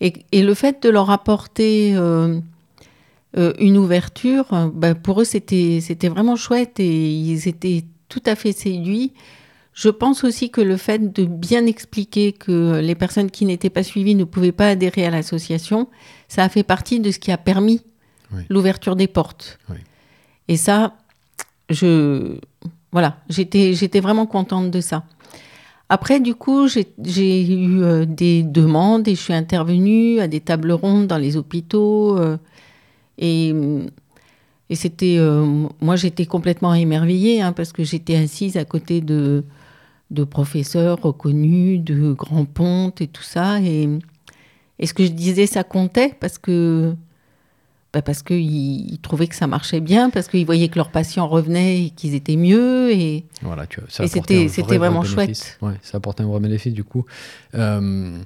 [0.00, 2.38] Et, et le fait de leur apporter euh,
[3.36, 8.34] euh, une ouverture, ben, pour eux, c'était c'était vraiment chouette et ils étaient tout à
[8.36, 9.12] fait séduits.
[9.74, 13.82] Je pense aussi que le fait de bien expliquer que les personnes qui n'étaient pas
[13.84, 15.88] suivies ne pouvaient pas adhérer à l'association,
[16.26, 17.82] ça a fait partie de ce qui a permis
[18.32, 18.42] Oui.
[18.48, 19.58] l'ouverture des portes.
[19.70, 19.76] Oui.
[20.48, 20.96] Et ça,
[21.70, 22.38] je
[22.90, 25.04] voilà, j'étais j'étais vraiment contente de ça.
[25.88, 30.72] Après, du coup, j'ai eu euh, des demandes et je suis intervenue à des tables
[30.72, 32.18] rondes dans les hôpitaux.
[32.18, 32.36] euh,
[33.20, 35.16] et c'était.
[35.18, 39.44] euh, moi, j'étais complètement émerveillée hein, parce que j'étais assise à côté de,
[40.10, 43.60] de professeurs reconnus, de grands pontes et tout ça.
[43.60, 43.88] Et
[44.86, 46.94] ce que je disais, ça comptait parce que.
[47.92, 51.26] Bah, parce qu'ils ils trouvaient que ça marchait bien, parce qu'ils voyaient que leurs patients
[51.26, 52.90] revenaient et qu'ils étaient mieux.
[52.92, 55.42] Et, Voilà, tu, ça Et c'était- vrai, c'était vrai vraiment bénéfice.
[55.42, 55.58] chouette.
[55.62, 57.04] Ouais, ça apportait un vrai bénéfice du coup.
[57.54, 58.18] Euh,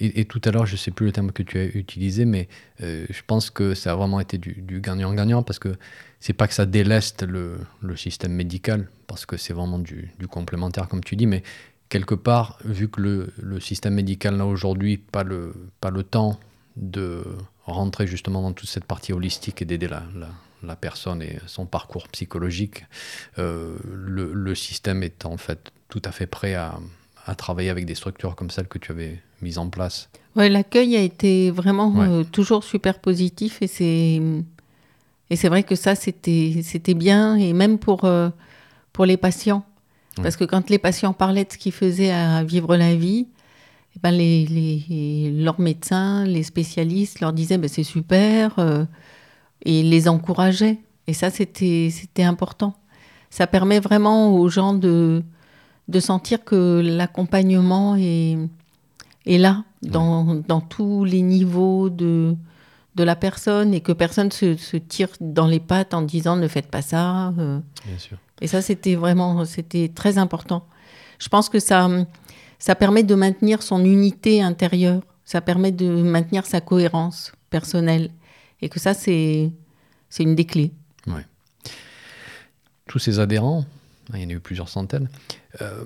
[0.00, 2.24] et, et tout à l'heure, je ne sais plus le terme que tu as utilisé,
[2.24, 2.48] mais
[2.82, 5.74] euh, je pense que ça a vraiment été du du gagnant-gagnant parce que
[6.20, 10.28] c'est pas que ça déleste le, le système médical, parce que c'est vraiment du, du
[10.28, 11.42] complémentaire, comme tu dis, mais
[11.88, 16.38] quelque part, vu que le, le système médical n'a aujourd'hui pas le, pas le temps
[16.76, 17.24] de
[17.72, 20.28] rentrer justement dans toute cette partie holistique et d'aider la, la,
[20.62, 22.84] la personne et son parcours psychologique,
[23.38, 26.78] euh, le, le système est en fait tout à fait prêt à,
[27.26, 30.08] à travailler avec des structures comme celles que tu avais mises en place.
[30.36, 32.06] Ouais, l'accueil a été vraiment Ouais.
[32.08, 34.20] euh, toujours super positif et c'est
[35.30, 38.30] et c'est vrai que ça c'était c'était bien et même pour euh,
[38.92, 39.64] pour les patients
[40.16, 40.24] Ouais.
[40.24, 43.28] parce que quand les patients parlaient de ce qu'ils faisaient à vivre la vie,
[43.96, 48.84] eh ben les, les leurs médecins, les spécialistes leur disaient ben c'est super euh,
[49.64, 52.74] et les encourageaient et ça c'était important.
[53.30, 55.22] Ça permet vraiment aux gens de
[55.88, 58.36] de sentir que l'accompagnement est
[59.26, 62.34] est là dans, dans tous les niveaux de,
[62.94, 66.48] de la personne et que personne se, se tire dans les pattes en disant ne
[66.48, 67.28] faites pas ça.
[67.38, 67.60] euh.
[67.86, 68.16] Bien sûr.
[68.40, 70.64] Et ça, c'était vraiment, c'était très important.
[71.18, 71.88] Je pense que ça,
[72.68, 75.00] ça permet de maintenir son unité intérieure.
[75.24, 78.10] Ça permet de maintenir sa cohérence personnelle.
[78.60, 79.50] Et que ça, c'est,
[80.20, 80.72] une des clés.
[82.86, 83.64] Tous ces adhérents,
[84.12, 85.08] il y en a eu plusieurs centaines,
[85.62, 85.82] euh,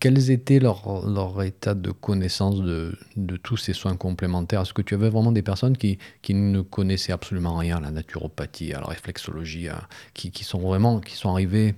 [0.00, 4.62] quels étaient leur, leur état de connaissance de, de tous ces soins complémentaires?
[4.62, 7.90] Est-ce que tu avais vraiment des personnes qui, qui ne connaissaient absolument rien à la
[7.90, 11.74] naturopathie, à la réflexologie, à- qui, qui sont vraiment, qui sont arrivés,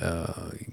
[0.00, 0.24] euh,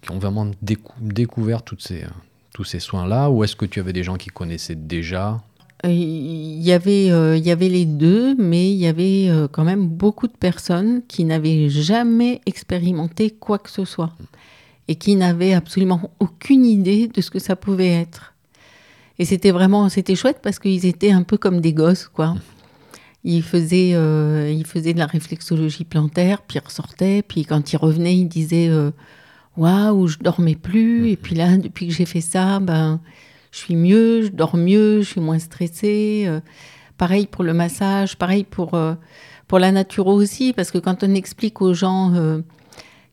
[0.01, 2.09] qui ont vraiment décou- découvert toutes ces, euh,
[2.53, 5.41] tous ces soins-là Ou est-ce que tu avais des gens qui connaissaient déjà
[5.85, 9.47] Euh, Il y avait, euh, il y avait les deux, mais il y avait euh,
[9.47, 14.11] quand même beaucoup de personnes qui n'avaient jamais expérimenté quoi que ce soit
[14.87, 18.33] et qui n'avaient absolument aucune idée de ce que ça pouvait être.
[19.19, 22.35] Et c'était vraiment, c'était chouette parce qu'ils étaient un peu comme des gosses, quoi.
[23.23, 28.15] Ils faisaient, ils faisaient de la réflexologie plantaire, puis ils ressortaient, puis quand ils revenaient,
[28.15, 28.71] ils disaient
[29.57, 33.01] Waouh, je dormais plus, et puis là, depuis que j'ai fait ça, ben,
[33.51, 36.23] je suis mieux, je dors mieux, je suis moins stressée.
[36.25, 36.39] Euh,
[36.97, 38.93] pareil pour le massage, pareil pour, euh,
[39.47, 42.39] pour la naturo aussi, parce que quand on explique aux gens euh,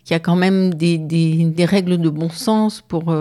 [0.05, 3.14] qu'il y a quand même des, des- des règles de bon sens pour,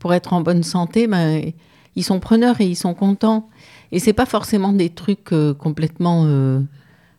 [0.00, 1.52] pour être en bonne santé, ben,
[1.94, 3.48] ils sont preneurs et ils sont contents.
[3.92, 6.26] Et c'est pas forcément des trucs complètement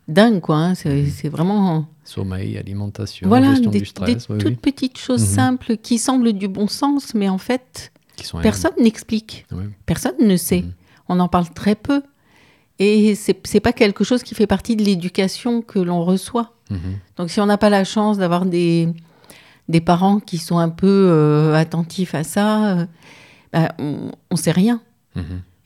[0.08, 0.56] dingues, quoi.
[0.56, 0.74] hein.
[0.74, 4.98] C'est c'est vraiment Sommeil, alimentation, voilà, gestion des, du stress, des oui, toutes oui, petites
[4.98, 5.26] choses Mhm.
[5.34, 9.46] simples qui semblent du bon sens, mais en fait, qui sont personne n'explique.
[9.52, 9.64] Oui.
[9.86, 10.62] Personne ne sait.
[10.62, 10.72] Mhm.
[11.08, 12.02] On en parle très peu.
[12.78, 16.52] Et c'est c'est pas quelque chose qui fait partie de l'éducation que l'on reçoit.
[16.70, 16.78] Mhm.
[17.16, 18.88] Donc si on n'a pas la chance d'avoir des,
[19.68, 22.86] des parents qui sont un peu euh, attentifs à ça, euh,
[23.52, 24.80] bah, on ne sait rien.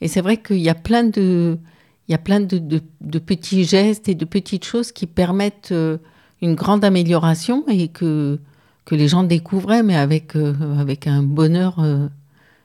[0.03, 1.59] Et c'est vrai qu'il y a plein de,
[2.07, 5.71] il y a plein de, de- de petits gestes et de petites choses qui permettent
[5.73, 5.97] euh,
[6.43, 8.39] une grande amélioration et que,
[8.85, 11.79] que les gens découvraient, mais avec, euh, avec un bonheur.
[11.81, 12.09] euh,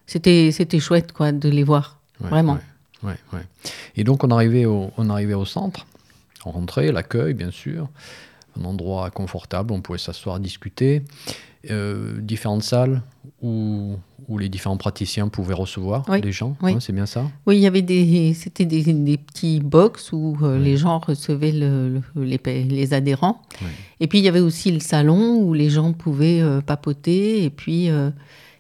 [0.06, 2.00] c'était, c'était chouette quoi, de les voir.
[2.22, 2.60] Ouais, Vraiment.
[3.04, 3.46] ouais, ouais, ouais.
[3.96, 5.86] Et donc on arrivait au, on arrivait au centre,
[6.46, 7.88] on rentrait, l'accueil bien sûr,
[8.60, 11.02] un endroit confortable, on pouvait s'asseoir, discuter,
[11.72, 13.02] euh, différentes salles
[13.42, 13.96] où,
[14.28, 16.74] où les différents praticiens pouvaient recevoir Oui, les gens, oui.
[16.74, 20.38] hein, c'est bien ça Oui, il y avait des, c'était des, des petits box où
[20.42, 23.42] euh, les gens recevaient le- le- les, adhérents.
[24.00, 27.44] Et puis il y avait aussi le salon où les gens pouvaient euh, papoter.
[27.44, 28.14] Et puis il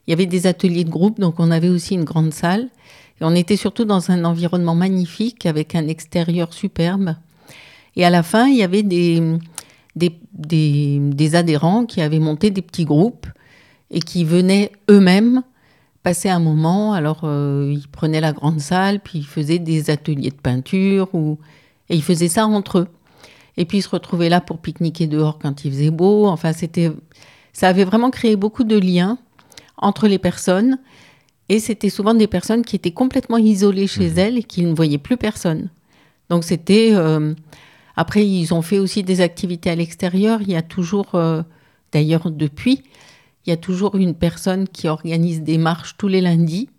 [0.08, 2.70] y avait des ateliers de groupe, donc on avait aussi une grande salle.
[3.22, 7.16] Et on était surtout dans un environnement magnifique avec un extérieur superbe.
[7.96, 9.22] Et à la fin, il y avait des,
[9.95, 13.27] des, des- des adhérents qui avaient monté des petits groupes
[13.91, 15.43] et qui venaient eux-mêmes
[16.01, 16.93] passer un moment.
[16.93, 21.38] Alors, euh, ils prenaient la grande salle, puis ils faisaient des ateliers de peinture, ou...
[21.89, 22.88] et ils faisaient ça entre eux.
[23.56, 26.27] Et puis, ils se retrouvaient là pour pique-niquer dehors quand il faisait beau.
[26.27, 26.91] Enfin, c'était...
[27.53, 29.17] ça avait vraiment créé beaucoup de liens
[29.77, 30.79] entre les personnes.
[31.49, 34.97] Et c'était souvent des personnes qui étaient complètement isolées chez elles et qui ne voyaient
[34.97, 35.69] plus personne.
[36.29, 36.89] Donc, c'était...
[36.93, 37.36] euh,
[37.95, 40.41] Après, ils ont fait aussi des activités à l'extérieur.
[40.41, 41.43] Il y a toujours, euh,
[41.91, 42.84] d'ailleurs depuis,
[43.45, 46.69] il y a toujours une personne qui organise des marches tous les lundis.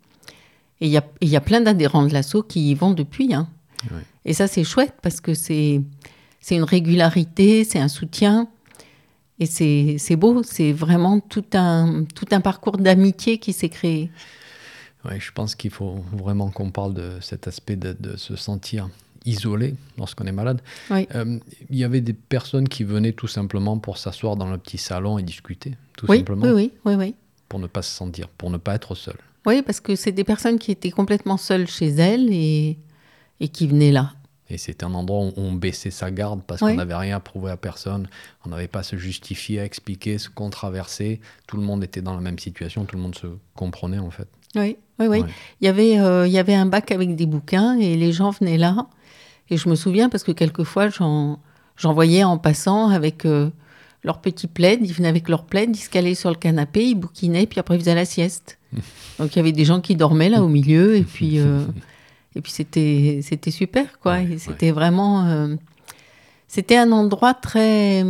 [0.81, 3.33] Et il y a, il y a plein d'adhérents de l'assaut qui y vont depuis.
[3.35, 3.48] hein.
[4.24, 5.83] Et ça, c'est chouette parce que c'est
[6.40, 8.48] c'est une régularité, c'est un soutien.
[9.38, 14.11] Et c'est c'est beau, c'est vraiment tout un, tout un parcours d'amitié qui s'est créé.
[15.05, 18.88] Ouais, je pense qu'il faut vraiment qu'on parle de cet aspect de, de se sentir
[19.25, 20.61] isolé lorsqu'on est malade.
[20.91, 21.07] Oui.
[21.15, 21.39] Euh,
[21.71, 25.19] il y avait des personnes qui venaient tout simplement pour s'asseoir dans le petit salon
[25.19, 27.15] et discuter, tout Oui, simplement, oui, oui, oui,
[27.49, 29.17] pour ne pas se sentir, pour ne pas être seul.
[29.47, 32.79] Oui, parce que c'est des personnes qui étaient complètement seules chez elles et,
[33.41, 34.13] et qui venaient là.
[34.51, 36.73] Et c'était un endroit où on baissait sa garde parce Oui.
[36.73, 38.09] qu'on n'avait rien à prouver à personne,
[38.45, 41.21] on n'avait pas à se justifier, à expliquer ce qu'on traversait.
[41.47, 44.29] Tout le monde était dans la même situation, tout le monde se comprenait en fait.
[44.55, 45.21] Oui, oui, oui.
[45.21, 45.29] Ouais.
[45.61, 48.31] Il, y avait, euh, il y avait un bac avec des bouquins et les gens
[48.31, 48.87] venaient là.
[49.50, 51.38] Et je me souviens parce que quelquefois, j'en,
[51.76, 53.50] j'en voyais en passant avec euh,
[54.02, 54.80] leur petit plaid.
[54.82, 57.76] Ils venaient avec leur plaid, ils se calaient sur le canapé, ils bouquinaient, puis après
[57.76, 58.59] ils faisaient la sieste.
[59.18, 61.64] Donc il y avait des gens qui dormaient là au milieu et puis, euh,
[62.34, 64.14] et puis c'était, c'était super, quoi.
[64.14, 65.26] Ouais, Et c'était vraiment.
[65.26, 65.55] euh,
[66.49, 68.05] c'était un endroit très,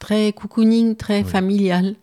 [0.00, 1.28] très cocooning, très Ouais.
[1.28, 1.96] familial.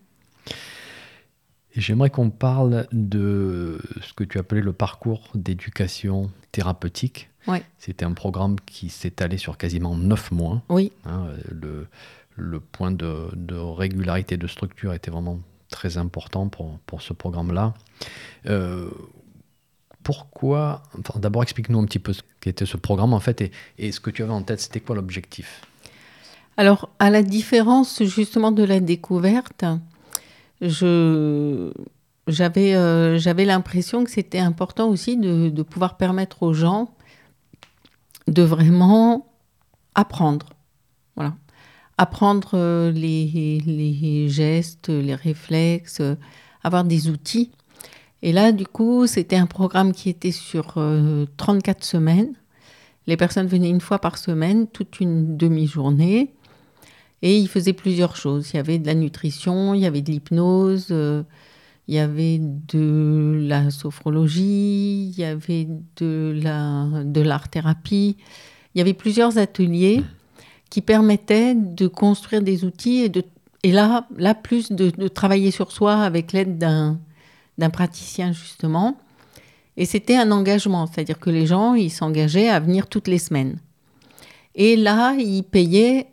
[1.76, 7.29] Et j'aimerais qu'on parle de ce que tu appelais le parcours d'éducation thérapeutique.
[7.48, 7.64] Ouais.
[7.78, 10.62] C'était un programme qui s'étalait sur quasiment neuf mois.
[10.70, 11.28] Oui, hein.
[11.50, 11.88] le,
[12.36, 17.74] le point de, de régularité de structure était vraiment très important pour, pour ce programme-là.
[18.48, 18.90] Euh,
[20.04, 23.92] Pourquoi enfin, D'abord, explique-nous un petit peu ce qu'était ce programme en fait et, et
[23.92, 24.60] ce que tu avais en tête.
[24.60, 25.62] C'était quoi l'objectif?
[26.58, 29.64] Alors, à la différence justement de la découverte,
[30.62, 31.72] je,
[32.28, 36.92] j'avais, euh, j'avais l'impression que c'était important aussi de, de pouvoir permettre aux gens
[38.30, 39.28] de vraiment
[39.96, 40.48] apprendre.
[41.16, 41.36] Voilà.
[41.98, 46.16] Apprendre euh, les, gestes, les réflexes, euh,
[46.64, 47.52] avoir des outils.
[48.22, 50.78] Et là, du coup, c'était un programme qui était sur
[51.38, 52.34] 34 semaines.
[53.08, 56.34] Les personnes venaient une fois par semaine, toute une demi-journée.
[57.22, 58.52] Et ils faisaient plusieurs choses.
[58.54, 61.24] Il y avait de la nutrition, il y avait de l'hypnose, euh,
[61.90, 68.16] il y avait de la sophrologie, il y avait de la de l'art-thérapie.
[68.74, 70.04] Il y avait plusieurs ateliers
[70.70, 73.24] qui permettaient de construire des outils et, de,
[73.64, 77.00] et là, là plus de, de travailler sur soi avec l'aide d'un,
[77.58, 78.96] d'un praticien justement.
[79.76, 83.58] Et c'était un engagement, c'est-à-dire que les gens, ils s'engageaient à venir toutes les semaines.
[84.54, 86.06] Et là, ils payaient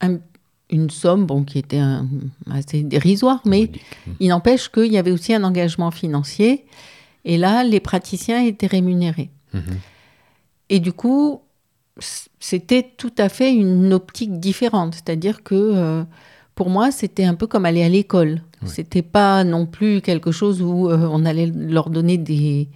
[0.00, 0.20] un-
[0.70, 2.08] une somme bon, qui était un-
[2.50, 3.70] assez dérisoire, mais
[4.20, 6.64] il n'empêche qu'il y avait aussi un engagement financier.
[7.24, 9.30] Et là, les praticiens étaient rémunérés.
[9.52, 9.62] Mhm.
[10.70, 11.40] Et du coup,
[12.40, 14.94] c'était tout à fait une optique différente.
[14.94, 16.04] C'est-à-dire que euh,
[16.54, 18.42] pour moi, c'était un peu comme aller à l'école.
[18.62, 18.68] Oui.
[18.68, 22.68] C'était pas non plus quelque chose où euh, on allait leur donner des,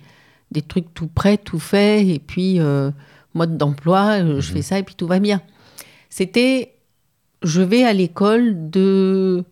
[0.50, 2.90] des trucs tout prêts, tout faits, et puis euh,
[3.34, 4.42] mode d'emploi, je Mhm.
[4.42, 5.40] fais ça et puis tout va bien.
[6.10, 6.72] C'était,
[7.42, 9.44] je vais à l'école de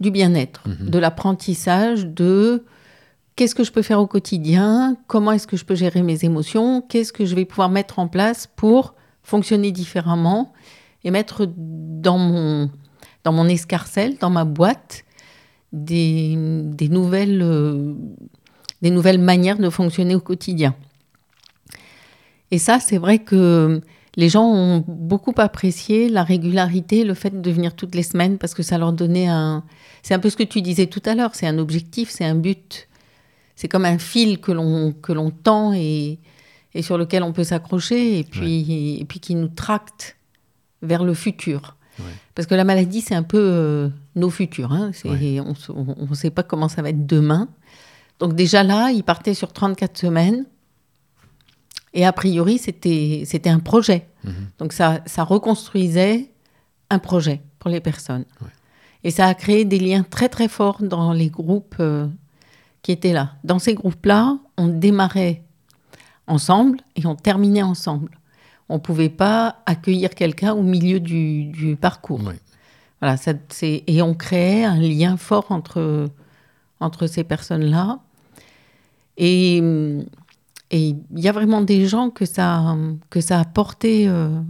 [0.00, 0.90] du bien-être, Mhm.
[0.90, 2.64] de l'apprentissage, de
[3.34, 6.82] qu'est-ce que je peux faire au quotidien, comment est-ce que je peux gérer mes émotions,
[6.82, 10.52] qu'est-ce que je vais pouvoir mettre en place pour fonctionner différemment
[11.04, 12.70] et mettre dans mon,
[13.24, 15.04] dans mon escarcelle, dans ma boîte,
[15.72, 16.34] des,
[16.64, 17.92] des nouvelles, euh,
[18.82, 20.74] des nouvelles manières de fonctionner au quotidien.
[22.50, 23.80] Et ça, c'est vrai que
[24.18, 28.52] les gens ont beaucoup apprécié la régularité, le fait de venir toutes les semaines, parce
[28.52, 29.62] que ça leur donnait un...
[30.02, 32.34] C'est un peu ce que tu disais tout à l'heure, c'est un objectif, c'est un
[32.34, 32.88] but.
[33.54, 36.18] C'est comme un fil que l'on que l'on tend et,
[36.74, 40.16] et sur lequel on peut s'accrocher et puis, et puis qui nous tracte
[40.82, 41.76] vers le futur.
[42.00, 42.04] Ouais.
[42.34, 44.72] Parce que la maladie, c'est un peu euh, nos futurs.
[44.72, 44.90] hein.
[45.04, 45.40] Ouais.
[45.40, 47.48] On ne sait pas comment ça va être demain.
[48.18, 50.44] Donc déjà là, il partait sur 34 semaines.
[51.94, 54.06] Et a priori, c'était un projet.
[54.24, 54.32] Mhm.
[54.58, 56.30] Donc ça, ça reconstruisait
[56.90, 58.24] un projet pour les personnes.
[58.40, 58.48] Ouais.
[59.04, 62.06] Et ça a créé des liens très très forts dans les groupes euh,
[62.82, 63.32] qui étaient là.
[63.44, 65.42] Dans ces groupes-là, on démarrait
[66.26, 68.18] ensemble et on terminait ensemble.
[68.68, 72.22] On ne pouvait pas accueillir quelqu'un au milieu du, du parcours.
[72.22, 72.38] Ouais.
[73.00, 73.32] Voilà, ça,
[73.62, 76.06] et on créait un lien fort entre,
[76.80, 78.00] entre ces personnes-là.
[79.16, 80.04] Et hum,
[80.70, 82.76] et il y a vraiment des gens que ça,
[83.10, 84.40] que ça a porté, euh,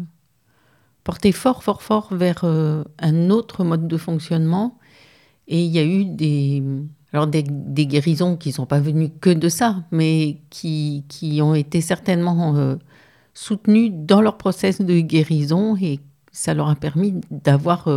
[1.04, 4.78] porté fort, fort, fort vers euh, un autre mode de fonctionnement.
[5.46, 6.62] Et il y a eu des,
[7.12, 11.40] alors des, des guérisons qui ne sont pas venues que de ça, mais qui, qui
[11.40, 12.74] ont été certainement euh,
[13.32, 16.00] soutenues dans leur process de guérison et
[16.32, 17.88] ça leur a permis d'avoir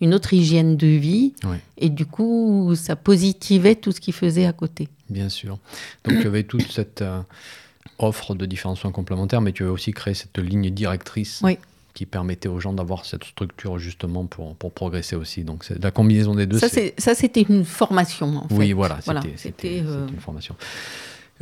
[0.00, 1.32] une autre hygiène de vie.
[1.78, 4.88] Et du coup, ça positivait tout ce qu'ils faisaient à côté.
[5.10, 5.58] Bien sûr.
[6.04, 7.20] Donc tu avais toute cette euh,
[7.98, 11.58] offre de différents soins complémentaires, mais tu avais aussi créé cette ligne directrice Oui.
[11.94, 15.44] qui permettait aux gens d'avoir cette structure justement pour, pour progresser aussi.
[15.44, 16.58] Donc c'est la combinaison des deux.
[16.58, 16.68] Ça,
[17.14, 18.72] c'était une formation, en Oui, fait.
[18.74, 20.54] voilà, c'était euh, c'était une formation.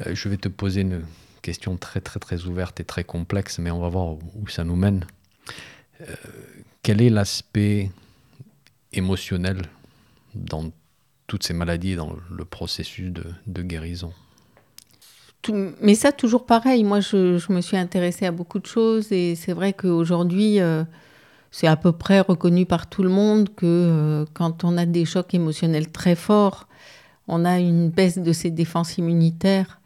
[0.06, 1.02] Euh, je vais te poser une
[1.42, 4.76] question très très très ouverte et très complexe, mais on va voir où, ça nous
[4.76, 5.04] mène.
[6.82, 7.90] Quel est l'aspect
[8.92, 9.62] émotionnel
[10.34, 10.70] dans
[11.26, 14.12] toutes ces maladies, dans le processus de, guérison
[15.80, 16.82] mais ça, toujours pareil.
[16.82, 20.82] Moi, je, je me suis intéressée à beaucoup de choses et c'est vrai qu'aujourd'hui, euh,
[21.50, 25.04] c'est à peu près reconnu par tout le monde que euh, quand on a des
[25.04, 26.66] chocs émotionnels très forts,
[27.28, 29.80] on a une baisse de ses défenses immunitaires.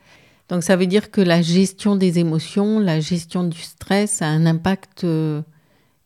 [0.49, 4.47] Donc ça veut dire que la gestion des émotions, la gestion du stress a un
[4.47, 5.43] impact euh,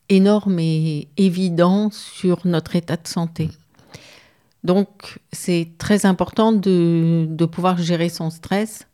[0.09, 3.49] énorme et évident sur notre état de santé.
[4.65, 8.89] Donc c'est très important de, de pouvoir gérer son stress.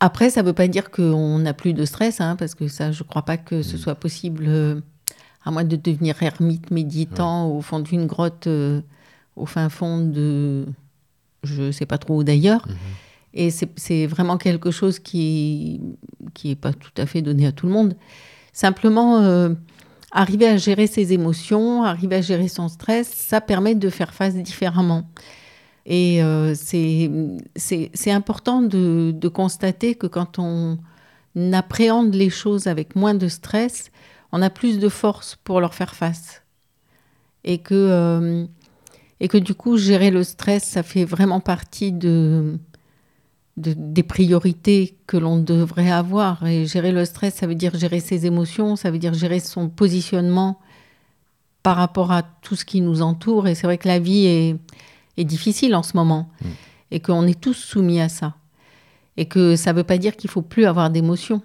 [0.00, 2.90] Après, ça ne veut pas dire qu'on n'a plus de stress, hein, parce que ça,
[2.90, 4.80] je ne crois pas que ce soit possible, euh,
[5.44, 8.80] à moins de devenir ermite méditant au fond d'une grotte, euh,
[9.36, 10.66] au fin fond de,
[11.44, 12.66] je ne sais pas trop où d'ailleurs.
[13.34, 15.80] Et c'est vraiment quelque chose qui
[16.34, 17.96] qui est pas tout à fait donné à tout le monde.
[18.52, 19.50] Simplement, euh,
[20.12, 24.34] arriver à gérer ses émotions, arriver à gérer son stress, ça permet de faire face
[24.34, 25.04] différemment.
[25.86, 30.78] Et euh, c'est important de, de, constater que quand on
[31.52, 33.90] appréhende les choses avec moins de stress,
[34.30, 36.42] on a plus de force pour leur faire face.
[37.44, 38.46] Et que, euh,
[39.18, 42.58] et que du coup, gérer le stress, ça fait vraiment partie de,
[43.56, 46.46] de des priorités que l'on devrait avoir.
[46.46, 49.68] Et gérer le stress, ça veut dire gérer ses émotions, ça veut dire gérer son
[49.68, 50.58] positionnement
[51.62, 53.46] par rapport à tout ce qui nous entoure.
[53.46, 54.56] Et c'est vrai que la vie est,
[55.16, 56.48] est difficile en ce moment mm.
[56.92, 58.34] et qu'on est tous soumis à ça.
[59.16, 61.42] Et que ça ne veut pas dire qu'il faut plus avoir d'émotions.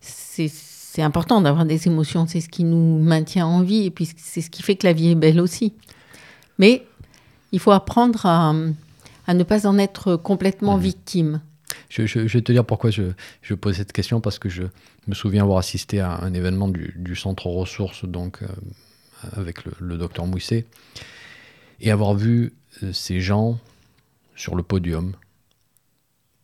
[0.00, 4.40] C'est important d'avoir des émotions, c'est ce qui nous maintient en vie et puis c'est
[4.40, 5.74] ce qui fait que la vie est belle aussi.
[6.58, 6.86] Mais
[7.52, 8.54] il faut apprendre à,
[9.26, 10.80] à ne pas en être complètement mm.
[10.80, 11.40] victime.
[11.88, 13.12] Je, je, vais te dire pourquoi je,
[13.42, 14.64] je, pose cette question, parce que je
[15.06, 18.46] me souviens avoir assisté à un événement du, du centre ressources, donc euh,
[19.36, 20.66] avec le, le docteur Mousset,
[21.80, 22.52] et avoir vu
[22.82, 23.58] euh, ces gens
[24.36, 25.14] sur le podium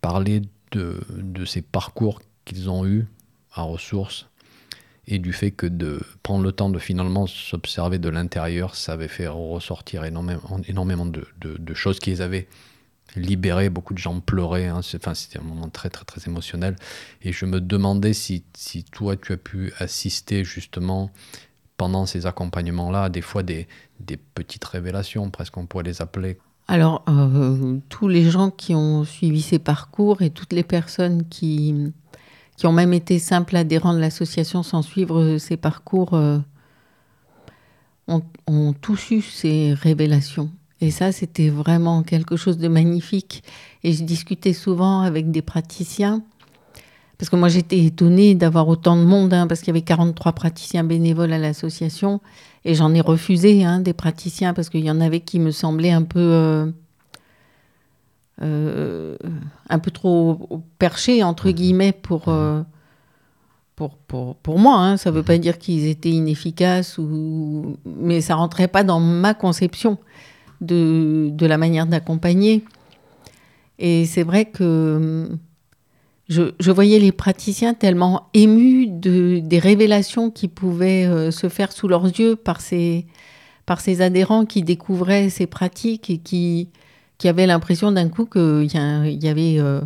[0.00, 3.06] parler de, de ces parcours qu'ils ont eus
[3.52, 4.29] à ressources
[5.10, 9.08] et du fait que de prendre le temps de finalement s'observer de l'intérieur, ça avait
[9.08, 12.46] fait ressortir énormément, énormément de, de, choses qu'ils avaient
[13.16, 13.70] libérées.
[13.70, 14.68] Beaucoup de gens pleuraient.
[14.68, 14.80] Hein.
[14.94, 16.76] Enfin, c'était un moment très, très, très émotionnel.
[17.22, 18.44] Et je me demandais si,
[18.92, 21.10] toi, tu as pu assister justement
[21.76, 23.66] pendant ces accompagnements-là, des fois des,
[23.98, 26.38] des petites révélations, presque on pourrait les appeler
[26.68, 31.90] Alors, euh, tous les gens qui ont suivi ces parcours et toutes les personnes qui,
[32.60, 36.36] qui ont même été simples adhérents de l'association sans suivre ces parcours euh,
[38.06, 40.50] ont, ont, tous eu ces révélations.
[40.82, 43.42] Et ça, c'était vraiment quelque chose de magnifique.
[43.82, 46.22] Et je discutais souvent avec des praticiens
[47.16, 50.32] parce que moi, j'étais étonnée d'avoir autant de monde, hein, parce qu'il y avait 43
[50.32, 52.20] praticiens bénévoles à l'association.
[52.66, 55.92] Et j'en ai refusé hein, des praticiens, parce qu'il y en avait qui me semblaient
[55.92, 56.18] un peu.
[56.18, 56.66] Euh,
[58.42, 59.16] euh,
[59.68, 61.52] un peu trop perchés, entre mmh.
[61.52, 62.32] guillemets, pour, mmh.
[62.32, 62.62] euh,
[63.76, 64.76] pour, pour, pour, moi.
[64.76, 64.96] Hein.
[64.96, 65.40] Ça ne veut pas mmh.
[65.40, 67.76] dire qu'ils étaient inefficaces, ou...
[67.84, 69.98] mais ça rentrait pas dans ma conception
[70.60, 72.64] de, de la manière d'accompagner.
[73.78, 75.30] Et c'est vrai que
[76.30, 81.88] je, voyais les praticiens tellement émus de, des révélations qui pouvaient euh, se faire sous
[81.88, 83.06] leurs yeux par ces,
[83.66, 86.68] par ces adhérents qui découvraient ces pratiques et qui,
[87.20, 89.82] qui avaient l'impression d'un coup qu'il y, y, avait, euh,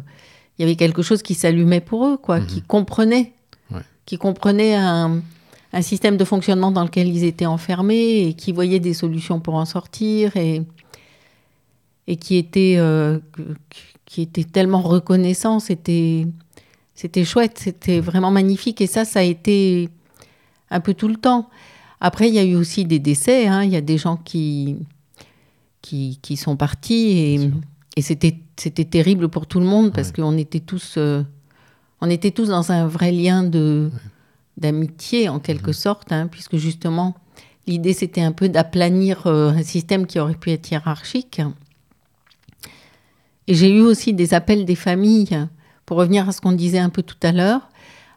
[0.56, 2.66] il y avait quelque chose qui s'allumait pour eux, quoi, qui mhm.
[2.68, 3.32] comprenaient,
[4.06, 5.20] qui comprenaient un,
[5.72, 9.54] un, système de fonctionnement dans lequel ils étaient enfermés et qui voyaient des solutions pour
[9.54, 10.62] en sortir et,
[12.06, 12.76] et qui étaient...
[12.78, 13.18] Euh,
[14.06, 15.58] qui était tellement reconnaissant.
[15.58, 16.28] C'était,
[16.94, 18.80] c'était chouette, c'était vraiment magnifique.
[18.80, 19.88] Et ça, ça a été
[20.70, 21.48] un peu tout le temps.
[22.00, 23.48] Après, il y a eu aussi des décès.
[23.48, 23.64] Hein.
[23.64, 24.76] Il y a des gens qui,
[25.84, 27.50] qui, qui sont partis et,
[27.96, 31.22] et c'était, c'était terrible pour tout le monde parce qu'on était tous, euh,
[32.00, 33.90] on était tous dans un vrai lien de,
[34.56, 35.74] d'amitié en quelque mhm.
[35.74, 37.14] sorte, hein, puisque justement,
[37.66, 41.42] l'idée c'était un peu d'aplanir euh, un système qui aurait pu être hiérarchique.
[43.46, 45.46] Et j'ai eu aussi des appels des familles,
[45.84, 47.68] pour revenir à ce qu'on disait un peu tout à l'heure.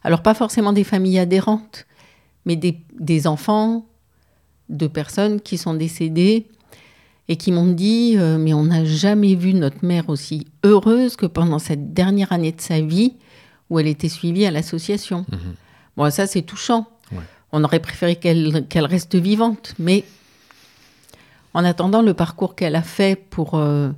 [0.06, 1.86] Alors pas forcément des familles adhérentes,
[2.46, 3.86] mais des, des enfants
[4.70, 6.48] de personnes qui sont décédées
[7.30, 11.26] et qui m'ont dit euh, mais on n'a jamais vu notre mère aussi heureuse que
[11.26, 13.14] pendant cette dernière année de sa vie
[13.70, 15.26] où elle était suivie à l'association.
[15.32, 15.56] Mhm.
[15.98, 16.88] Bon, ça c'est touchant.
[17.54, 20.04] On aurait préféré qu'elle qu'elle reste vivante, mais
[21.54, 23.90] en attendant le parcours qu'elle a fait pour euh,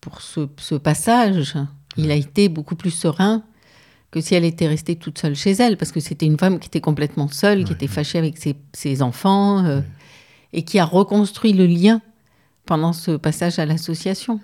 [0.00, 1.56] pour ce, passage,
[1.96, 3.42] il a été beaucoup plus serein
[4.10, 6.66] que si elle était restée toute seule chez elle, parce que c'était une femme qui
[6.66, 8.36] était complètement seule, qui était fâchée avec
[8.72, 9.80] ses, enfants, euh,
[10.52, 12.02] et qui a reconstruit le lien
[12.66, 14.40] pendant ce passage à l'association.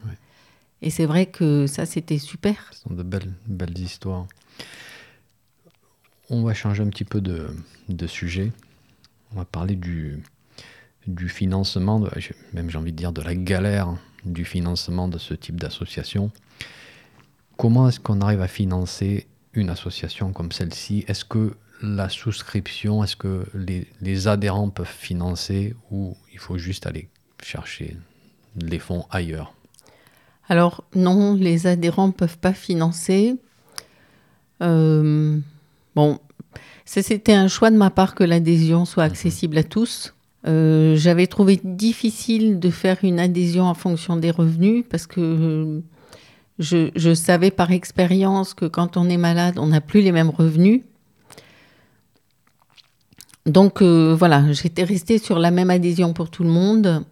[0.82, 2.70] Et c'est vrai que ça, c'était super.
[2.72, 4.26] Ce sont de belles, belles histoires.
[6.28, 7.48] On va changer un petit peu de,
[7.88, 8.52] de sujet.
[9.32, 10.22] On va parler du,
[11.06, 12.02] du financement,
[12.52, 16.30] même j'ai envie de dire de la galère du financement de ce type d'association.
[17.56, 21.04] Comment est-ce qu'on arrive à financer une association comme celle-ci?
[21.08, 27.08] Est-ce que la souscription, est-ce que les, adhérents peuvent financer ou il faut juste aller
[27.42, 27.96] chercher
[28.56, 29.52] les fonds ailleurs?
[30.48, 33.36] Alors non, les adhérents ne peuvent pas financer.
[34.62, 35.38] Euh,
[35.94, 36.18] bon,
[36.84, 39.10] c'était un choix de ma part que l'adhésion soit mhm.
[39.10, 40.14] accessible à tous.
[40.46, 45.82] Euh, j'avais trouvé difficile de faire une adhésion en fonction des revenus parce que
[46.58, 50.82] je, savais par expérience que quand on est malade, on n'a plus les mêmes revenus.
[53.46, 57.04] Donc euh, voilà, j'étais restée sur la même adhésion pour tout le monde.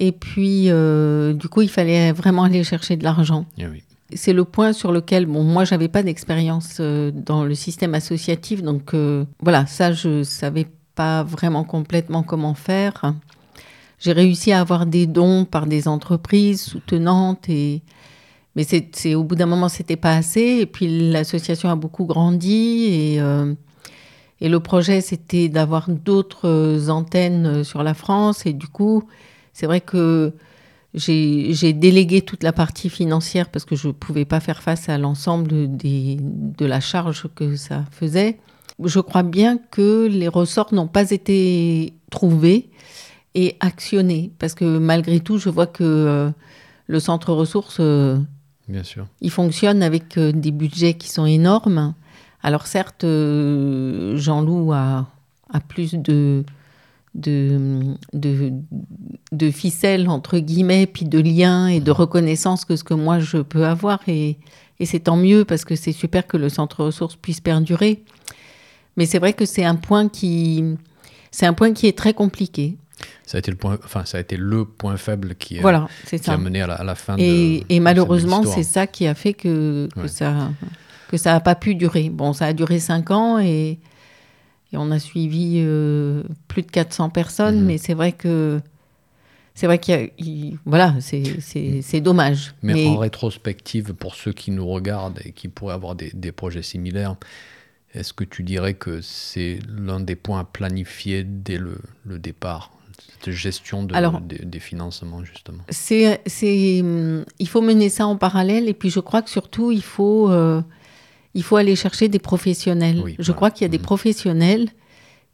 [0.00, 3.46] Et puis, euh, du coup, il fallait vraiment aller chercher de l'argent.
[3.58, 3.84] Eh oui.
[4.12, 8.62] C'est le point sur lequel, bon, moi, j'avais pas d'expérience euh, dans le système associatif,
[8.62, 8.94] donc
[9.40, 13.14] voilà, ça, je savais pas vraiment complètement comment faire.
[14.00, 17.82] J'ai réussi à avoir des dons par des entreprises soutenantes et
[18.56, 22.84] mais c'est au bout d'un moment c'était pas assez et puis l'association a beaucoup grandi
[22.84, 23.20] et
[24.40, 29.04] et le projet c'était d'avoir d'autres euh, antennes euh, sur la France et du coup
[29.52, 30.32] c'est vrai que
[30.94, 35.48] j'ai délégué toute la partie financière parce que je pouvais pas faire face à l'ensemble
[35.76, 38.38] de la charge que ça faisait.
[38.82, 42.70] Je crois bien que les ressorts n'ont pas été trouvés
[43.34, 46.30] et actionnés parce que malgré tout je vois que euh,
[46.86, 48.18] le centre ressources euh,
[48.68, 49.06] Bien sûr.
[49.20, 51.94] il fonctionne avec euh, des budgets qui sont énormes.
[52.44, 55.06] Alors certes, euh, Jean-Loup a,
[55.50, 56.44] a plus de,
[57.14, 58.52] de, de,
[59.32, 63.38] de ficelles, entre guillemets, puis de liens et de reconnaissance que ce que moi je
[63.38, 64.00] peux avoir.
[64.08, 64.36] Et,
[64.78, 68.04] et c'est tant mieux parce que c'est super que le centre ressources puisse perdurer.
[68.96, 70.62] Mais c'est vrai que c'est un point qui...
[71.30, 72.76] C'est un point qui est très compliqué.
[73.26, 75.88] Ça a été le point, enfin, ça a été le point faible qui, a- Voilà,
[76.06, 76.34] c'est qui ça.
[76.34, 79.06] a mené à la, à la fin de- Et, de et malheureusement, c'est ça qui
[79.08, 80.08] a fait que, que Ouais.
[80.08, 80.50] ça
[81.08, 82.08] que ça n'a pas pu durer.
[82.10, 83.78] Bon, ça a duré cinq ans et,
[84.72, 87.66] et on a suivi euh, plus de 400 personnes, Mhm.
[87.66, 88.60] mais c'est vrai que
[89.56, 92.54] c'est vrai qu'il y a, il- voilà, c'est dommage.
[92.62, 96.32] Mais, Mais, en rétrospective, pour ceux qui nous regardent et qui pourraient avoir des, des
[96.32, 97.14] projets similaires,
[97.94, 102.72] est-ce que tu dirais que c'est l'un des points à planifier dès le, le départ
[103.22, 105.62] Cette gestion de- Alors- des, des financements, justement?
[105.70, 110.28] c'est il faut mener ça en parallèle et puis je crois que surtout il faut
[110.32, 110.60] euh,
[111.34, 113.00] il faut aller chercher des professionnels.
[113.04, 113.36] Oui, je voilà.
[113.36, 113.84] crois qu'il y a des Mhm.
[113.84, 114.68] professionnels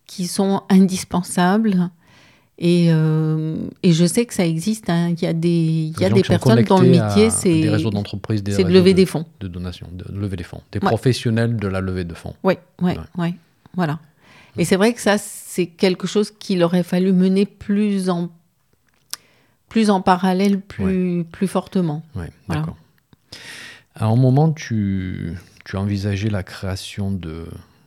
[0.07, 1.90] qui sont indispensables.
[2.62, 4.90] Et, euh, et je sais que ça existe.
[4.90, 5.14] hein.
[5.16, 7.90] Il y a des, il y a des personnes dont le métier, Des c'est réseaux
[7.90, 9.24] d'entreprises, des de lever de, des fonds.
[9.40, 10.61] de donation, de lever des fonds.
[10.72, 10.86] Des Ouais.
[10.88, 12.34] professionnels de la levée de fonds.
[12.44, 12.98] Oui, Ouais.
[13.16, 13.34] ouais,
[13.74, 13.98] voilà.
[14.59, 18.28] Et c'est vrai que ça, c'est quelque chose qu'il aurait fallu mener plus en,
[19.70, 22.03] plus en parallèle, plus, plus fortement.
[22.14, 22.61] Oui, Voilà.
[22.62, 22.76] d'accord.
[23.94, 25.32] À un moment, tu,
[25.71, 27.47] tu as envisagé la création de,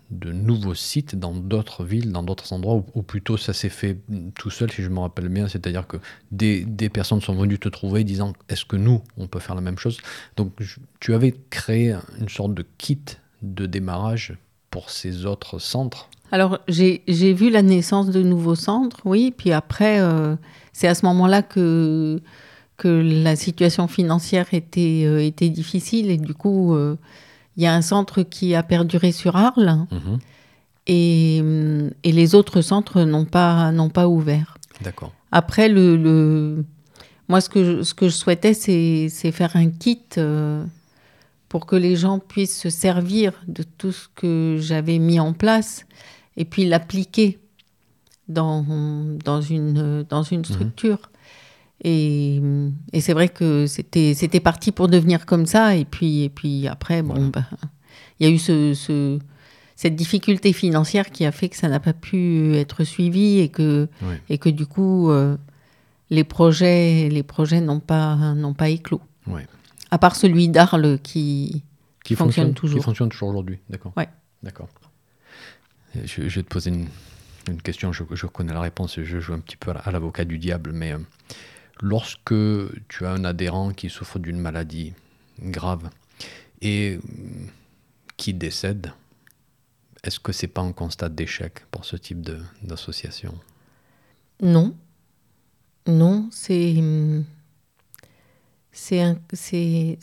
[0.10, 3.98] de nouveaux sites dans d'autres villes, dans d'autres endroits, ou, plutôt ça s'est fait
[4.36, 5.98] tout seul, si je me rappelle bien, c'est-à-dire que
[6.32, 9.60] des, des personnes sont venues te trouver disant est-ce que nous, on peut faire la
[9.60, 9.98] même chose?
[10.38, 10.54] Donc,
[11.02, 13.02] tu avais créé une sorte de kit
[13.42, 14.38] de démarrage
[14.72, 16.10] pour ces autres centres?
[16.32, 19.34] Alors, j'ai j'ai vu la naissance de nouveaux centres, oui.
[19.36, 20.38] Puis après, euh,
[20.72, 22.22] c'est à ce moment-là que,
[22.78, 26.10] que la situation financière était, euh, était difficile.
[26.10, 26.96] Et du coup, euh,
[27.58, 29.86] il y a un centre qui a perduré sur Arles.
[29.92, 30.20] Mhm.
[30.88, 31.38] Et,
[32.04, 34.58] et les autres centres n'ont pas, n'ont pas ouvert.
[34.82, 35.14] D'accord.
[35.32, 36.66] Après, le, le-
[37.30, 40.66] moi, ce que je, ce que je souhaitais, c'est c'est faire un kit euh,
[41.48, 45.86] pour que les gens puissent se servir de tout ce que j'avais mis en place
[46.36, 47.40] et puis l'appliquer
[48.28, 48.66] dans,
[49.24, 51.10] dans, une, dans une structure.
[51.84, 52.42] Et,
[52.94, 55.76] et c'est vrai que c'était c'était parti pour devenir comme ça.
[55.76, 57.30] Et puis, et puis après, bon, Voilà.
[57.30, 57.46] ben,
[58.20, 59.20] il y a eu ce, ce-
[59.76, 63.88] cette difficulté financière qui a fait que ça n'a pas pu être suivi et que,
[64.30, 65.36] et que du coup, euh,
[66.10, 69.02] les projets les projets n'ont pas, n'ont pas éclos.
[69.92, 71.64] À part celui d'Arles qui...
[72.04, 72.80] Qui fonctionne toujours.
[72.80, 73.94] Qui fonctionne toujours aujourd'hui, d'accord.
[73.96, 74.10] Ouais.
[74.42, 74.68] D'accord.
[75.96, 76.88] Et Je, je vais te poser une,
[77.50, 80.38] une question, je, je connais la réponse, je joue un petit peu à l'avocat du
[80.38, 80.98] diable, mais euh,
[81.84, 82.34] lorsque
[82.88, 84.94] tu as un adhérent qui souffre d'une maladie
[85.42, 85.90] grave
[86.62, 87.02] et euh,
[88.16, 88.94] qui décède,
[90.04, 92.22] est-ce que c'est pas un constat d'échec pour ce type
[92.64, 93.38] d'association?
[94.42, 94.76] Non.
[95.86, 96.78] Non, c'est...
[96.78, 97.26] hum,
[98.72, 99.16] C'est...
[99.34, 99.98] c'est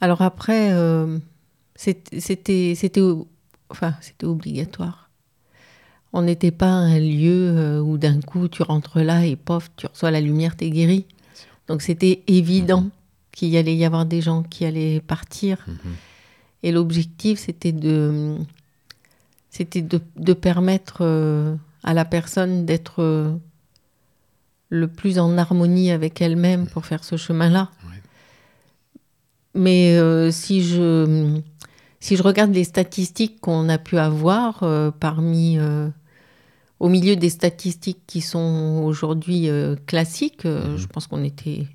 [0.00, 1.18] Alors après, euh,
[1.74, 2.74] c'était...
[2.74, 3.02] C'était
[4.24, 5.05] obligatoire.
[6.16, 9.86] On n'était pas un lieu euh, où d'un coup tu rentres là et pof, tu
[9.86, 11.04] reçois la lumière, t'es guéri.
[11.68, 12.88] Donc c'était évident
[13.32, 15.62] qu'il y allait y avoir des gens qui allaient partir.
[15.66, 15.76] Mhm.
[16.62, 18.38] Et l'objectif, c'était de,
[19.50, 21.54] c'était de, de permettre euh,
[21.84, 23.34] à la personne d'être euh,
[24.70, 27.70] le plus en harmonie avec elle-même pour faire ce chemin-là.
[27.84, 28.00] Ouais.
[29.54, 31.42] Mais euh, si je
[32.00, 35.88] si je regarde les statistiques qu'on a pu avoir euh, parmi euh,
[36.80, 40.76] au milieu des statistiques qui sont aujourd'hui euh, classiques, euh, Mhm.
[40.76, 41.66] je pense qu'on était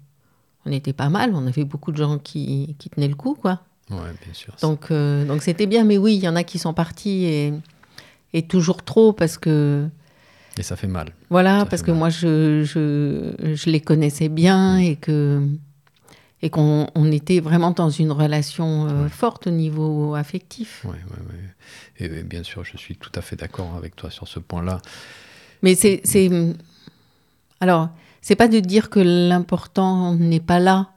[0.65, 1.31] on était pas mal.
[1.33, 3.61] On avait beaucoup de gens qui, qui tenaient le coup, quoi.
[3.89, 4.53] Ouais, bien sûr.
[4.61, 7.53] Donc, euh, donc c'était bien, mais oui, il y en a qui sont partis et,
[8.33, 9.89] et toujours trop parce que
[10.59, 11.13] Et ça fait mal.
[11.31, 15.41] Voilà, parce que moi, je, je, je, les connaissais bien et que
[16.41, 20.85] et qu'on on était vraiment dans une relation euh, forte au niveau affectif.
[20.85, 22.05] Oui, oui, oui.
[22.05, 24.81] Et bien sûr, je suis tout à fait d'accord avec toi sur ce point-là.
[25.61, 26.01] Mais c'est.
[27.59, 27.89] Alors,
[28.21, 30.89] c'est pas de dire que l'important n'est pas là,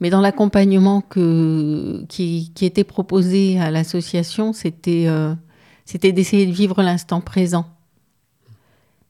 [0.00, 5.34] mais dans l'accompagnement qui, qui, était proposé à l'association, c'était euh,
[5.86, 7.66] c'était d'essayer de vivre l'instant présent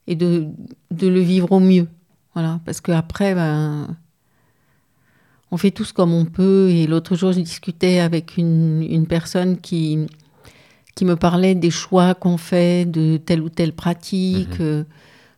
[0.07, 0.47] et de,
[0.89, 1.87] de, le vivre au mieux.
[2.33, 3.95] Voilà, parce qu'après, ben,
[5.51, 6.69] on fait tous comme on peut.
[6.69, 9.99] Et l'autre jour, je discutais avec une, une, personne qui,
[10.95, 14.65] qui me parlait des choix qu'on fait de telle ou telle pratique, mhm.
[14.65, 14.83] euh,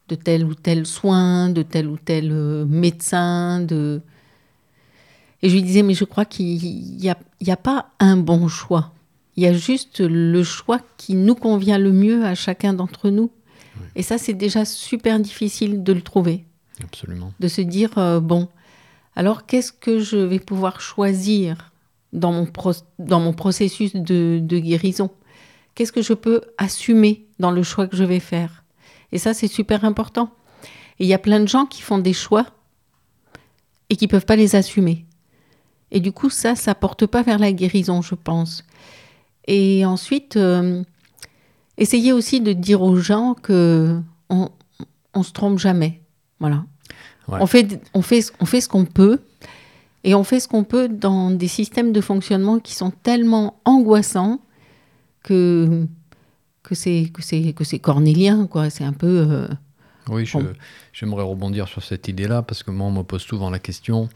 [0.10, 3.62] de tel ou tel soin, de tel ou tel euh, médecin.
[3.62, 4.02] De...
[5.42, 6.58] Et je lui disais, mais je crois qu'il
[6.98, 8.94] n'y a, y a pas un bon choix.
[9.36, 13.32] Il y a juste le choix qui nous convient le mieux à chacun d'entre nous.
[13.96, 16.46] Et ça, c'est déjà super difficile de le trouver.
[16.84, 17.34] Absolument.
[17.40, 18.48] De se dire, euh, bon,
[19.16, 21.72] alors qu'est-ce que je vais pouvoir choisir
[22.12, 25.12] dans mon, processus de, guérison?
[25.76, 28.64] Qu'est-ce que je peux assumer dans le choix que je vais faire?
[29.12, 30.32] Et ça, c'est super important.
[31.00, 32.46] Il y a plein de gens qui font des choix
[33.90, 35.06] et qui ne peuvent pas les assumer.
[35.92, 38.64] Et du coup, ça, ça porte pas vers la guérison, je pense.
[39.48, 40.84] Et ensuite, euh,
[41.78, 44.00] essayez aussi de dire aux gens que
[44.30, 44.50] on,
[45.14, 46.02] on se trompe jamais.
[46.40, 46.66] Voilà.
[47.28, 49.20] On, fait, on, fait, on fait ce qu'on peut.
[50.04, 54.42] Et on fait ce qu'on peut dans des systèmes de fonctionnement qui sont tellement angoissants
[55.24, 55.88] que,
[56.62, 58.70] que c'est que c'est que c'est cornélien quoi.
[58.70, 59.48] C'est un peu euh,
[60.10, 60.30] oui
[60.92, 64.10] j'aimerais rebondir sur cette idée là parce que moi on me pose souvent la question.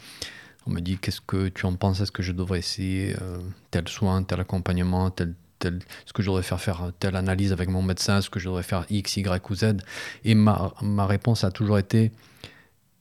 [0.66, 2.01] On me dit qu'est-ce que tu en penses?
[2.01, 3.38] Est-ce que je devrais essayer euh,
[3.72, 7.70] tel soin tel accompagnement tel tel, ce que je devrais faire faire telle analyse avec
[7.70, 9.78] mon médecin, ce que je devrais faire X, Y ou Z?
[10.26, 12.12] Et ma, ma réponse a toujours été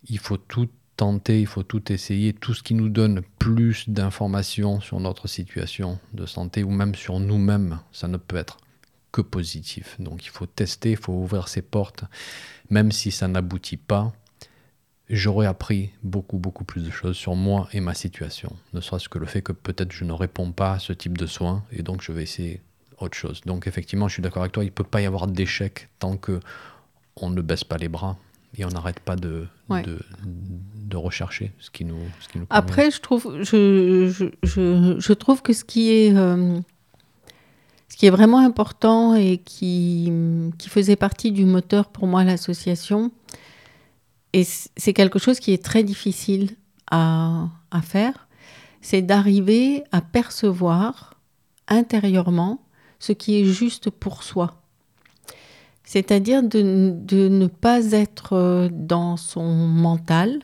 [0.08, 4.80] il faut tout tenter, il faut tout essayer, tout ce qui nous donne plus d'informations
[4.80, 8.58] sur notre situation de santé ou même sur nous-mêmes, ça ne peut être
[9.12, 9.96] que positif.
[10.00, 12.04] Donc il faut tester, il faut ouvrir ses portes,
[12.70, 14.12] même si ça n'aboutit pas.
[15.08, 18.56] J'aurais appris beaucoup, beaucoup plus de choses sur moi et ma situation.
[18.72, 21.26] Ne serait-ce que le fait que peut-être je ne réponds pas à ce type de
[21.26, 22.60] soins et donc je vais essayer
[22.98, 23.42] autre chose.
[23.42, 26.16] Donc effectivement, je suis d'accord avec toi, il ne peut pas y avoir d'échec tant
[26.16, 26.40] que
[27.18, 28.18] on ne baisse pas les bras
[28.58, 32.90] et on n'arrête pas de, de, de, rechercher ce qui nous, ce qui nous Après,
[32.90, 34.08] je trouve, je,
[34.42, 36.58] je, je, trouve que ce qui est, euh,
[37.88, 40.10] ce qui est vraiment important et qui,
[40.58, 43.10] qui faisait partie du moteur pour moi, l'association,
[44.32, 46.56] et c'est quelque chose qui est très difficile
[46.90, 48.28] à, à faire,
[48.80, 51.14] c'est d'arriver à percevoir
[51.68, 52.62] intérieurement
[52.98, 54.62] ce qui est juste pour soi.
[55.86, 56.62] C'est-à-dire de,
[57.28, 60.40] ne pas être euh, dans son mental,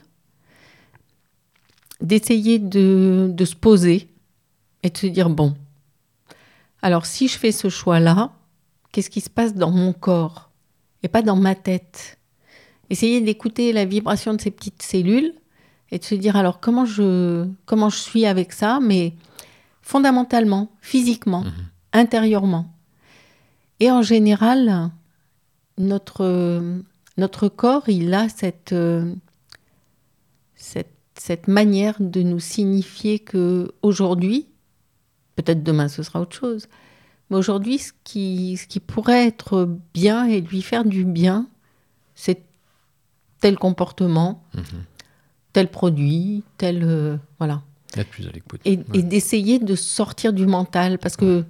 [1.99, 4.07] d'essayer de, se poser
[4.83, 5.53] et de se dire, bon,
[6.81, 8.31] alors si je fais ce choix-là,
[8.91, 10.49] qu'est-ce qui se passe dans mon corps
[11.03, 12.17] et pas dans ma tête?
[12.89, 15.33] Essayer d'écouter la vibration de ces petites cellules
[15.91, 19.13] et de se dire, alors comment je, comment je suis avec ça, mais
[19.81, 21.51] fondamentalement, physiquement, mmh
[21.95, 22.65] intérieurement.
[23.79, 24.89] Et en général,
[25.77, 26.61] notre,
[27.17, 28.75] notre corps, il a cette,
[30.55, 34.47] cette, cette manière de nous signifier que aujourd'hui,
[35.35, 36.67] peut-être demain ce sera autre chose,
[37.29, 41.47] mais aujourd'hui, ce qui, ce qui pourrait être bien et lui faire du bien,
[42.15, 42.43] c'est
[43.39, 44.63] tel comportement, mhm.
[45.51, 46.83] tel produit, tel.
[46.83, 47.63] Euh, voilà.
[47.95, 48.61] Être plus à l'écoute.
[48.65, 51.45] Et, d'essayer de sortir du mental, parce que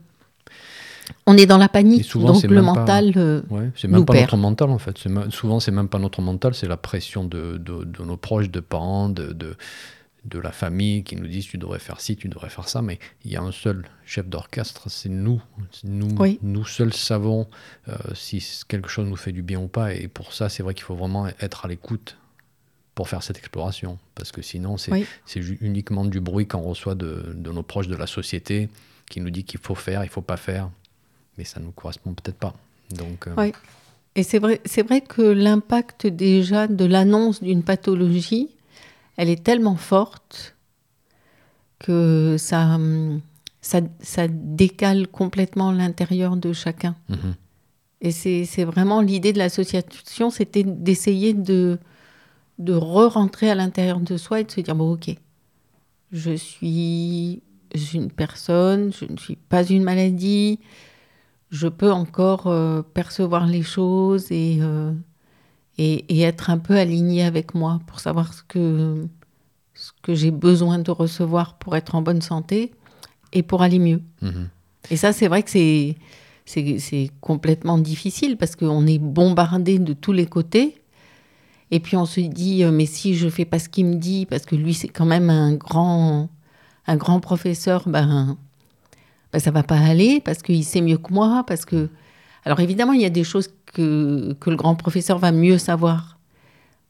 [1.25, 3.41] on est dans la panique, souvent, donc le mental euh,
[3.75, 4.97] c'est même pas notre mental en fait.
[5.29, 9.09] Souvent, c'est même pas notre mental, c'est la pression de, de, nos proches, de parents,
[9.09, 12.81] de, de, la famille qui nous disent tu devrais faire ci, tu devrais faire ça.
[12.81, 15.41] Mais il y a un seul chef d'orchestre, c'est nous.
[15.83, 17.47] Nous, nous seuls savons
[17.87, 19.93] euh, si quelque chose nous fait du bien ou pas.
[19.93, 22.17] Et pour ça, c'est vrai qu'il faut vraiment être à l'écoute
[22.95, 23.97] pour faire cette exploration.
[24.15, 28.07] Parce que sinon, c'est uniquement du bruit qu'on reçoit de, de nos proches de la
[28.07, 28.69] société
[29.09, 30.69] qui nous dit qu'il faut faire, il faut pas faire
[31.37, 32.55] mais ça ne nous correspond peut-être pas.
[32.91, 33.51] Donc, euh, Oui.
[34.15, 38.49] Et c'est vrai, c'est vrai que l'impact déjà de l'annonce d'une pathologie,
[39.17, 40.55] elle est tellement forte
[41.79, 42.79] que ça,
[43.61, 46.95] ça, ça décale complètement l'intérieur de chacun.
[47.09, 47.35] Mhm.
[48.01, 51.79] Et c'est, c'est vraiment l'idée de l'association, c'était d'essayer de,
[52.59, 55.15] de re-rentrer à l'intérieur de soi et de se dire, bon ok,
[56.11, 57.41] je suis
[57.93, 60.59] une personne, je ne suis pas une maladie,
[61.53, 64.91] je peux encore euh, percevoir les choses et, euh,
[65.77, 69.07] et, être un peu aligné avec moi pour savoir ce que,
[69.75, 72.71] ce que j'ai besoin de recevoir pour être en bonne santé
[73.33, 74.01] et pour aller mieux.
[74.23, 74.49] Mhm.
[74.89, 75.95] Et ça, c'est vrai que c'est,
[76.45, 80.81] c'est, complètement difficile parce qu'on est bombardé de tous les côtés.
[81.69, 84.25] Et puis on se dit, euh, mais si je fais pas ce qu'il me dit,
[84.25, 86.29] parce que lui, c'est quand même un grand,
[86.87, 88.37] un grand professeur, ben,
[89.33, 91.89] ben ça va pas aller parce qu'il sait mieux que moi, parce que
[92.45, 96.19] alors évidemment, il y a des choses que, que le grand professeur va mieux savoir.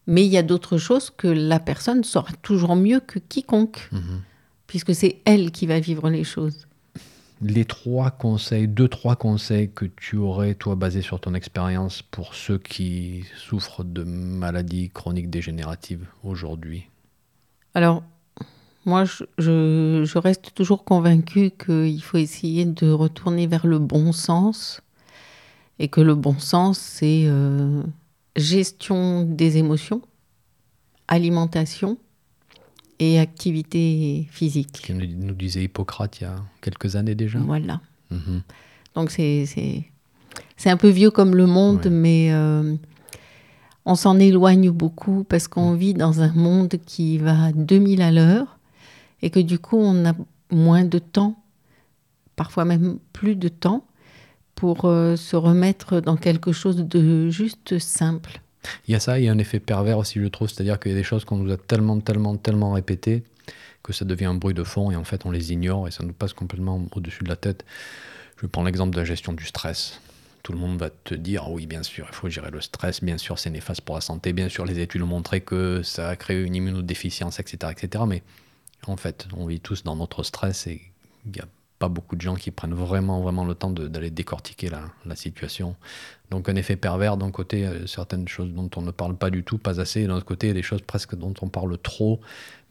[0.08, 4.22] Mais il y a d'autres choses que la personne saura toujours mieux que quiconque, mhm.
[4.68, 6.68] puisque c'est elle qui va vivre les choses.
[7.42, 12.36] Les trois conseils, deux, trois conseils que tu aurais, toi, basés sur ton expérience, pour
[12.36, 16.90] ceux qui souffrent de maladies chroniques dégénératives aujourd'hui?
[17.74, 18.04] Alors,
[18.86, 24.82] moi, je, je, reste toujours convaincue qu'il faut essayer de retourner vers le bon sens
[25.80, 27.84] et que le bon sens, c'est euh,
[28.36, 30.02] gestion des émotions,
[31.08, 31.98] alimentation
[33.00, 34.84] et activité physique.
[34.88, 37.40] Comme nous disait Hippocrate il y a quelques années déjà.
[37.40, 37.82] Voilà.
[38.12, 38.42] Mhm.
[38.96, 39.46] Donc c'est,
[40.66, 42.76] un peu vieux comme le monde, mais euh,
[43.86, 48.12] on s'en éloigne beaucoup parce qu'on vit dans un monde qui va à 2000 à
[48.12, 48.53] l'heure
[49.24, 50.14] et que du coup on a
[50.52, 51.42] moins de temps,
[52.36, 53.88] parfois même plus de temps
[54.54, 58.42] pour euh, se remettre dans quelque chose de juste simple.
[58.88, 60.92] Il y a ça, il y a un effet pervers aussi, je trouve, c'est-à-dire qu'il
[60.92, 63.24] y a des choses qu'on nous a tellement, tellement, tellement répétées
[63.82, 66.04] que ça devient un bruit de fond et en fait on les ignore et ça
[66.04, 67.66] nous passe complètement au-dessus de la tête.
[68.42, 70.02] Je prends l'exemple de la gestion du stress.
[70.44, 73.18] Tout le monde va te dire oui, bien sûr, il faut gérer le stress, bien
[73.18, 76.16] sûr, c'est néfaste pour la santé, bien sûr, les études ont montré que ça a
[76.18, 78.04] créé une immunodéficience, etc., etc.
[78.06, 78.22] Mais
[78.90, 80.82] en fait, on vit tous dans notre stress et
[81.26, 81.46] il y a
[81.90, 85.76] beaucoup de gens qui prennent vraiment, vraiment le temps d'aller décortiquer la, la, situation.
[86.30, 89.44] Donc un effet pervers, d'un côté, euh, certaines choses dont on ne parle pas du
[89.44, 92.20] tout, pas assez, et d'un autre côté, des choses presque dont on parle trop,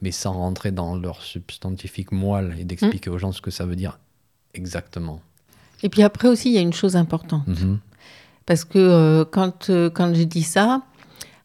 [0.01, 3.75] mais sans rentrer dans leur substantifique moelle et d'expliquer aux gens ce que ça veut
[3.75, 3.99] dire
[4.53, 5.21] exactement.
[5.81, 7.47] Et puis après aussi, il y a une chose importante.
[7.47, 7.79] Mhm.
[8.45, 10.81] Parce que euh, quand, euh, quand je dis ça,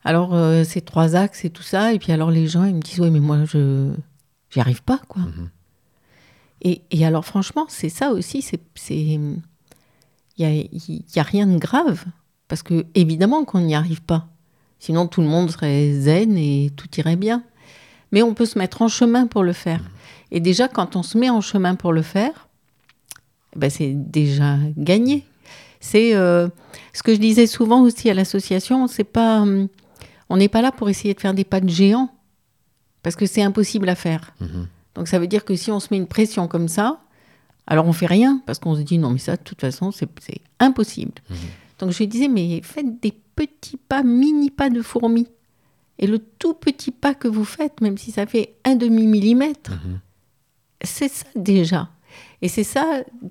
[0.04, 3.00] alors c'est trois axes et tout ça, et puis alors les gens, ils me disent,
[3.00, 3.92] oui, mais moi, je
[4.50, 5.22] j'y arrive pas, quoi.
[5.22, 5.50] Mhm.
[6.62, 9.40] Et, alors franchement, c'est ça aussi, c'est il
[10.38, 12.04] n'y a, y a rien de grave,
[12.48, 14.28] parce que évidemment qu'on n'y arrive pas.
[14.80, 17.42] Sinon, tout le monde serait zen et tout irait bien.
[18.12, 19.82] Mais on peut se mettre en chemin pour le faire.
[20.30, 22.48] Et déjà, quand on se met en chemin pour le faire,
[23.54, 25.24] eh ben c'est déjà gagné.
[25.80, 26.48] C'est euh,
[26.92, 28.86] ce que je disais souvent aussi à l'association.
[28.86, 29.44] C'est pas,
[30.28, 32.10] on n'est pas là pour essayer de faire des pas de géant,
[33.08, 34.34] parce que c'est impossible à faire.
[34.42, 34.66] Mm-hmm.
[34.94, 37.00] Donc ça veut dire que si on se met une pression comme ça,
[37.66, 40.10] alors on fait rien parce qu'on se dit non mais ça de toute façon c'est
[40.60, 41.12] impossible.
[41.30, 41.36] Mhm.
[41.78, 45.26] Donc je lui disais mais faites des petits pas, mini pas de fourmi.
[45.98, 49.70] Et le tout petit pas que vous faites, même si ça fait un demi millimètre,
[49.70, 50.00] mhm.
[50.82, 51.88] c'est ça déjà.
[52.42, 52.84] Et c'est ça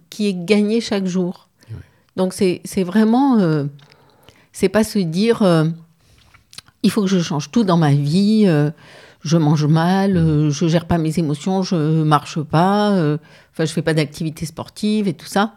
[0.10, 1.50] qui est gagné chaque jour.
[2.16, 3.66] Donc c'est vraiment, euh,
[4.54, 5.66] c'est pas se dire euh,
[6.82, 8.46] il faut que je change tout dans ma vie.
[8.48, 8.72] Euh,
[9.28, 13.18] je mange mal, je euh, je gère pas mes émotions, je marche pas, euh,
[13.52, 15.56] enfin je fais pas d'activité sportive et tout ça.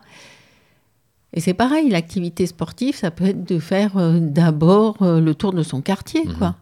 [1.33, 5.63] Et c'est pareil, l'activité sportive, ça peut être de faire euh, d'abord le tour de
[5.63, 6.35] son quartier, mhm.
[6.35, 6.57] quoi,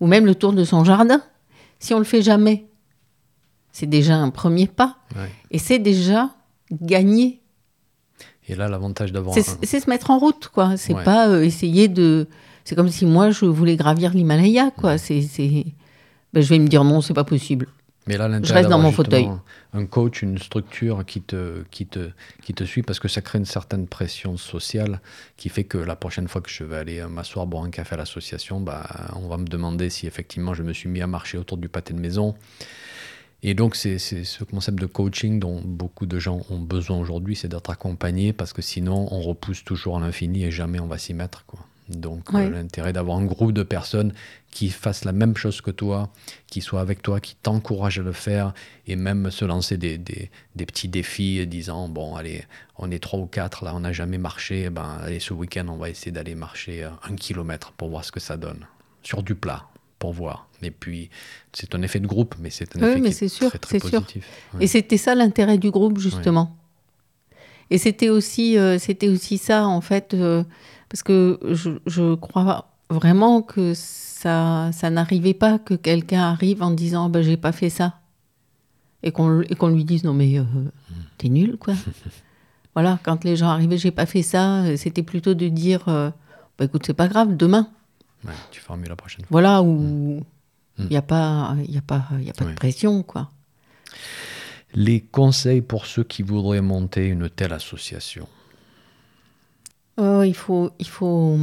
[0.00, 1.20] ou même le tour de son jardin.
[1.78, 2.66] Si on le fait jamais,
[3.70, 4.96] c'est déjà un premier pas,
[5.50, 6.30] et c'est déjà
[6.70, 7.40] gagné.
[8.48, 9.34] Et là, l'avantage d'avoir.
[9.34, 10.76] C'est se mettre en route, quoi.
[10.76, 12.28] C'est pas essayer de.
[12.64, 14.96] C'est comme si moi je voulais gravir l'Himalaya, quoi.
[14.96, 15.20] C'est
[16.32, 17.66] ben, je vais me dire non, c'est pas possible.
[18.06, 19.28] Mais là, je reste dans mon fauteuil.
[19.74, 22.10] Un coach, une structure qui te, qui, te,
[22.42, 25.00] qui te suit parce que ça crée une certaine pression sociale
[25.36, 27.98] qui fait que la prochaine fois que je vais aller m'asseoir, boire un café à
[27.98, 31.58] l'association, bah, on va me demander si effectivement je me suis mis à marcher autour
[31.58, 32.34] du pâté de maison.
[33.44, 37.48] Et donc, c'est ce concept de coaching dont beaucoup de gens ont besoin aujourd'hui, c'est
[37.48, 41.12] d'être accompagné parce que sinon, on repousse toujours à l'infini et jamais on va s'y
[41.12, 41.44] mettre.
[41.46, 41.60] Quoi.
[41.88, 44.12] Donc euh, l'intérêt d'avoir un groupe de personnes
[44.50, 46.10] qui fassent la même chose que toi,
[46.46, 48.52] qui soient avec toi, qui t'encouragent à le faire,
[48.86, 52.44] et même se lancer des, des, petits défis disant, bon, allez,
[52.76, 55.66] on est trois ou quatre, là, on n'a jamais marché, eh ben, allez, ce week-end,
[55.68, 58.66] on va essayer d'aller marcher euh, un kilomètre pour voir ce que ça donne,
[59.02, 59.66] sur du plat,
[59.98, 60.48] pour voir.
[60.62, 61.08] Et puis,
[61.52, 64.24] c'est un effet de groupe, mais c'est un effet qui est, sûr, très, très positif.
[64.60, 66.56] Et c'était ça l'intérêt du groupe, justement.
[67.70, 70.14] Et c'était aussi, euh, c'était aussi ça, en fait...
[70.92, 71.40] Parce que
[71.86, 77.38] je, crois vraiment que ça, ça n'arrivait pas que quelqu'un arrive en disant ben, j'ai
[77.38, 77.94] pas fait ça.
[79.02, 80.44] Et qu'on lui dise non, mais euh,
[81.18, 81.74] t'es nul, quoi.
[82.74, 86.10] voilà, quand les gens arrivaient, j'ai pas fait ça, c'était plutôt de dire euh,
[86.58, 87.68] bah, écoute, c'est pas grave, demain.
[88.24, 89.28] Ouais, tu feras mieux la prochaine fois.
[89.30, 90.22] Voilà, où
[90.78, 90.84] Mm.
[90.84, 93.30] il n'y a pas, il y a pas, il y a pas de pression, quoi.
[94.74, 98.26] Les conseils pour ceux qui voudraient monter une telle association?
[100.00, 101.36] Euh, il, faut, il, faut,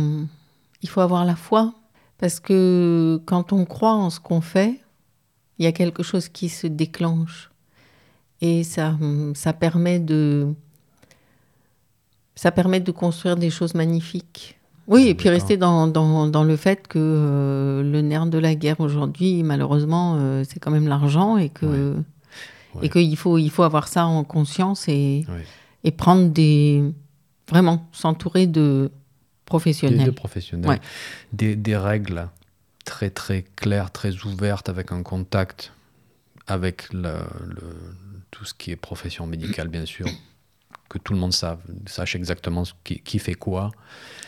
[0.82, 1.74] il faut avoir la foi,
[2.18, 4.80] parce que quand on croit en ce qu'on fait,
[5.58, 7.52] il y a quelque chose qui se déclenche.
[8.42, 8.98] Et ça,
[9.36, 10.48] ça, permet de,
[12.36, 14.58] ça permet de construire des choses magnifiques.
[14.88, 18.56] Oui, et puis rester dans, dans, dans le fait que euh, le nerf de la
[18.56, 21.96] guerre aujourd'hui, malheureusement, euh, c'est quand même l'argent et que
[22.76, 22.86] Ouais.
[22.86, 25.44] et qu'il faut, il faut avoir ça en conscience et, Ouais.
[25.84, 26.84] et prendre des...
[27.50, 28.92] Vraiment, s'entourer de
[29.46, 30.12] professionnels.
[30.14, 30.70] professionnels.
[30.70, 30.80] Ouais.
[31.34, 32.30] Des, des règles
[32.86, 35.72] très très claires, très ouvertes, avec un contact
[36.48, 37.14] avec le,
[37.46, 37.96] le-
[38.32, 40.08] tout ce qui est profession médicale, bien sûr.
[40.88, 43.70] Que tout le monde sache, sache exactement ce qui, qui fait quoi.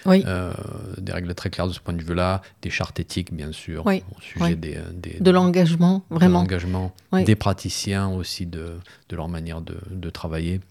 [0.05, 0.53] Oui, Euh,
[0.99, 2.41] des règles très claires de ce point de vue-là.
[2.61, 4.55] Des chartes éthiques, bien sûr, Oui, au sujet oui.
[4.55, 6.41] des, des, de l'engagement, de vraiment.
[6.41, 8.77] l'engagement, des praticiens aussi, de,
[9.09, 10.61] de leur manière de, de travailler.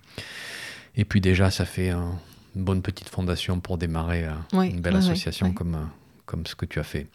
[0.97, 2.19] Et puis déjà, ça fait un-
[2.57, 5.55] une bonne petite fondation pour démarrer euh, Oui, une belle oui, association oui.
[5.55, 5.85] Comme, euh,
[6.27, 7.07] comme ce que tu as fait.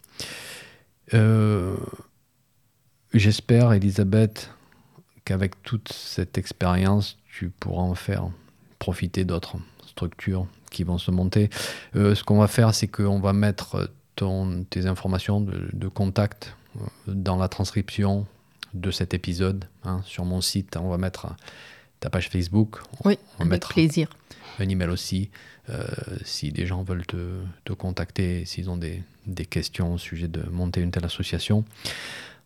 [1.14, 1.76] Euh,
[3.14, 4.50] J'espère, Elisabeth,
[5.24, 8.28] qu'avec toute cette expérience, tu pourras en faire
[8.78, 9.56] profiter d'autres
[9.86, 11.48] structures qui vont se monter.
[11.94, 16.54] Euh, ce qu'on va faire, c'est qu'on va mettre ton, tes informations de, de contact
[17.06, 18.26] dans la transcription
[18.74, 20.76] de cet épisode hein, sur mon site.
[20.76, 21.28] On va mettre
[22.00, 24.10] ta page Facebook, Oui, on va avec mettre plaisir.
[24.58, 25.30] Un email aussi.
[25.70, 25.84] euh,
[26.24, 29.02] si des gens veulent te, te contacter, s'ils ont des,
[29.50, 31.64] questions au sujet de monter une telle association.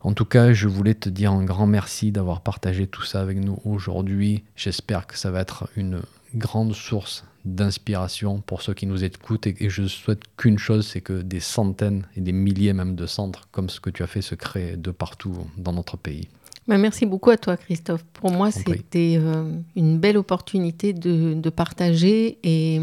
[0.00, 3.36] En tout cas, je voulais te dire un grand merci d'avoir partagé tout ça avec
[3.36, 4.42] nous aujourd'hui.
[4.56, 6.00] J'espère que ça va être une
[6.34, 11.02] grande source d'inspiration pour ceux qui nous écoutent et, et je souhaite qu'une chose, c'est
[11.02, 14.22] que des centaines et des milliers même de centres comme ce que tu as fait
[14.22, 16.28] se créent de partout dans notre pays.
[16.70, 18.04] Ben, merci beaucoup à toi, Christophe.
[18.12, 22.80] Pour moi, c'était euh, une belle opportunité de, de partager et,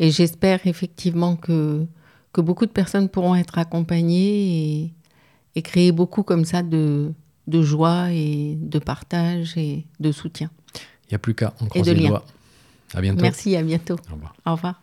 [0.00, 1.86] et j'espère effectivement que,
[2.32, 4.92] que beaucoup de personnes pourront être accompagnées et,
[5.54, 7.12] et créer beaucoup comme ça de,
[7.46, 10.50] de joie et de partage et de soutien.
[10.74, 12.24] Il n'y a plus qu'à en croiser les doigts.
[12.94, 13.22] À bientôt.
[13.22, 13.94] Merci, à bientôt.
[14.10, 14.34] Au revoir.
[14.44, 14.82] Au revoir.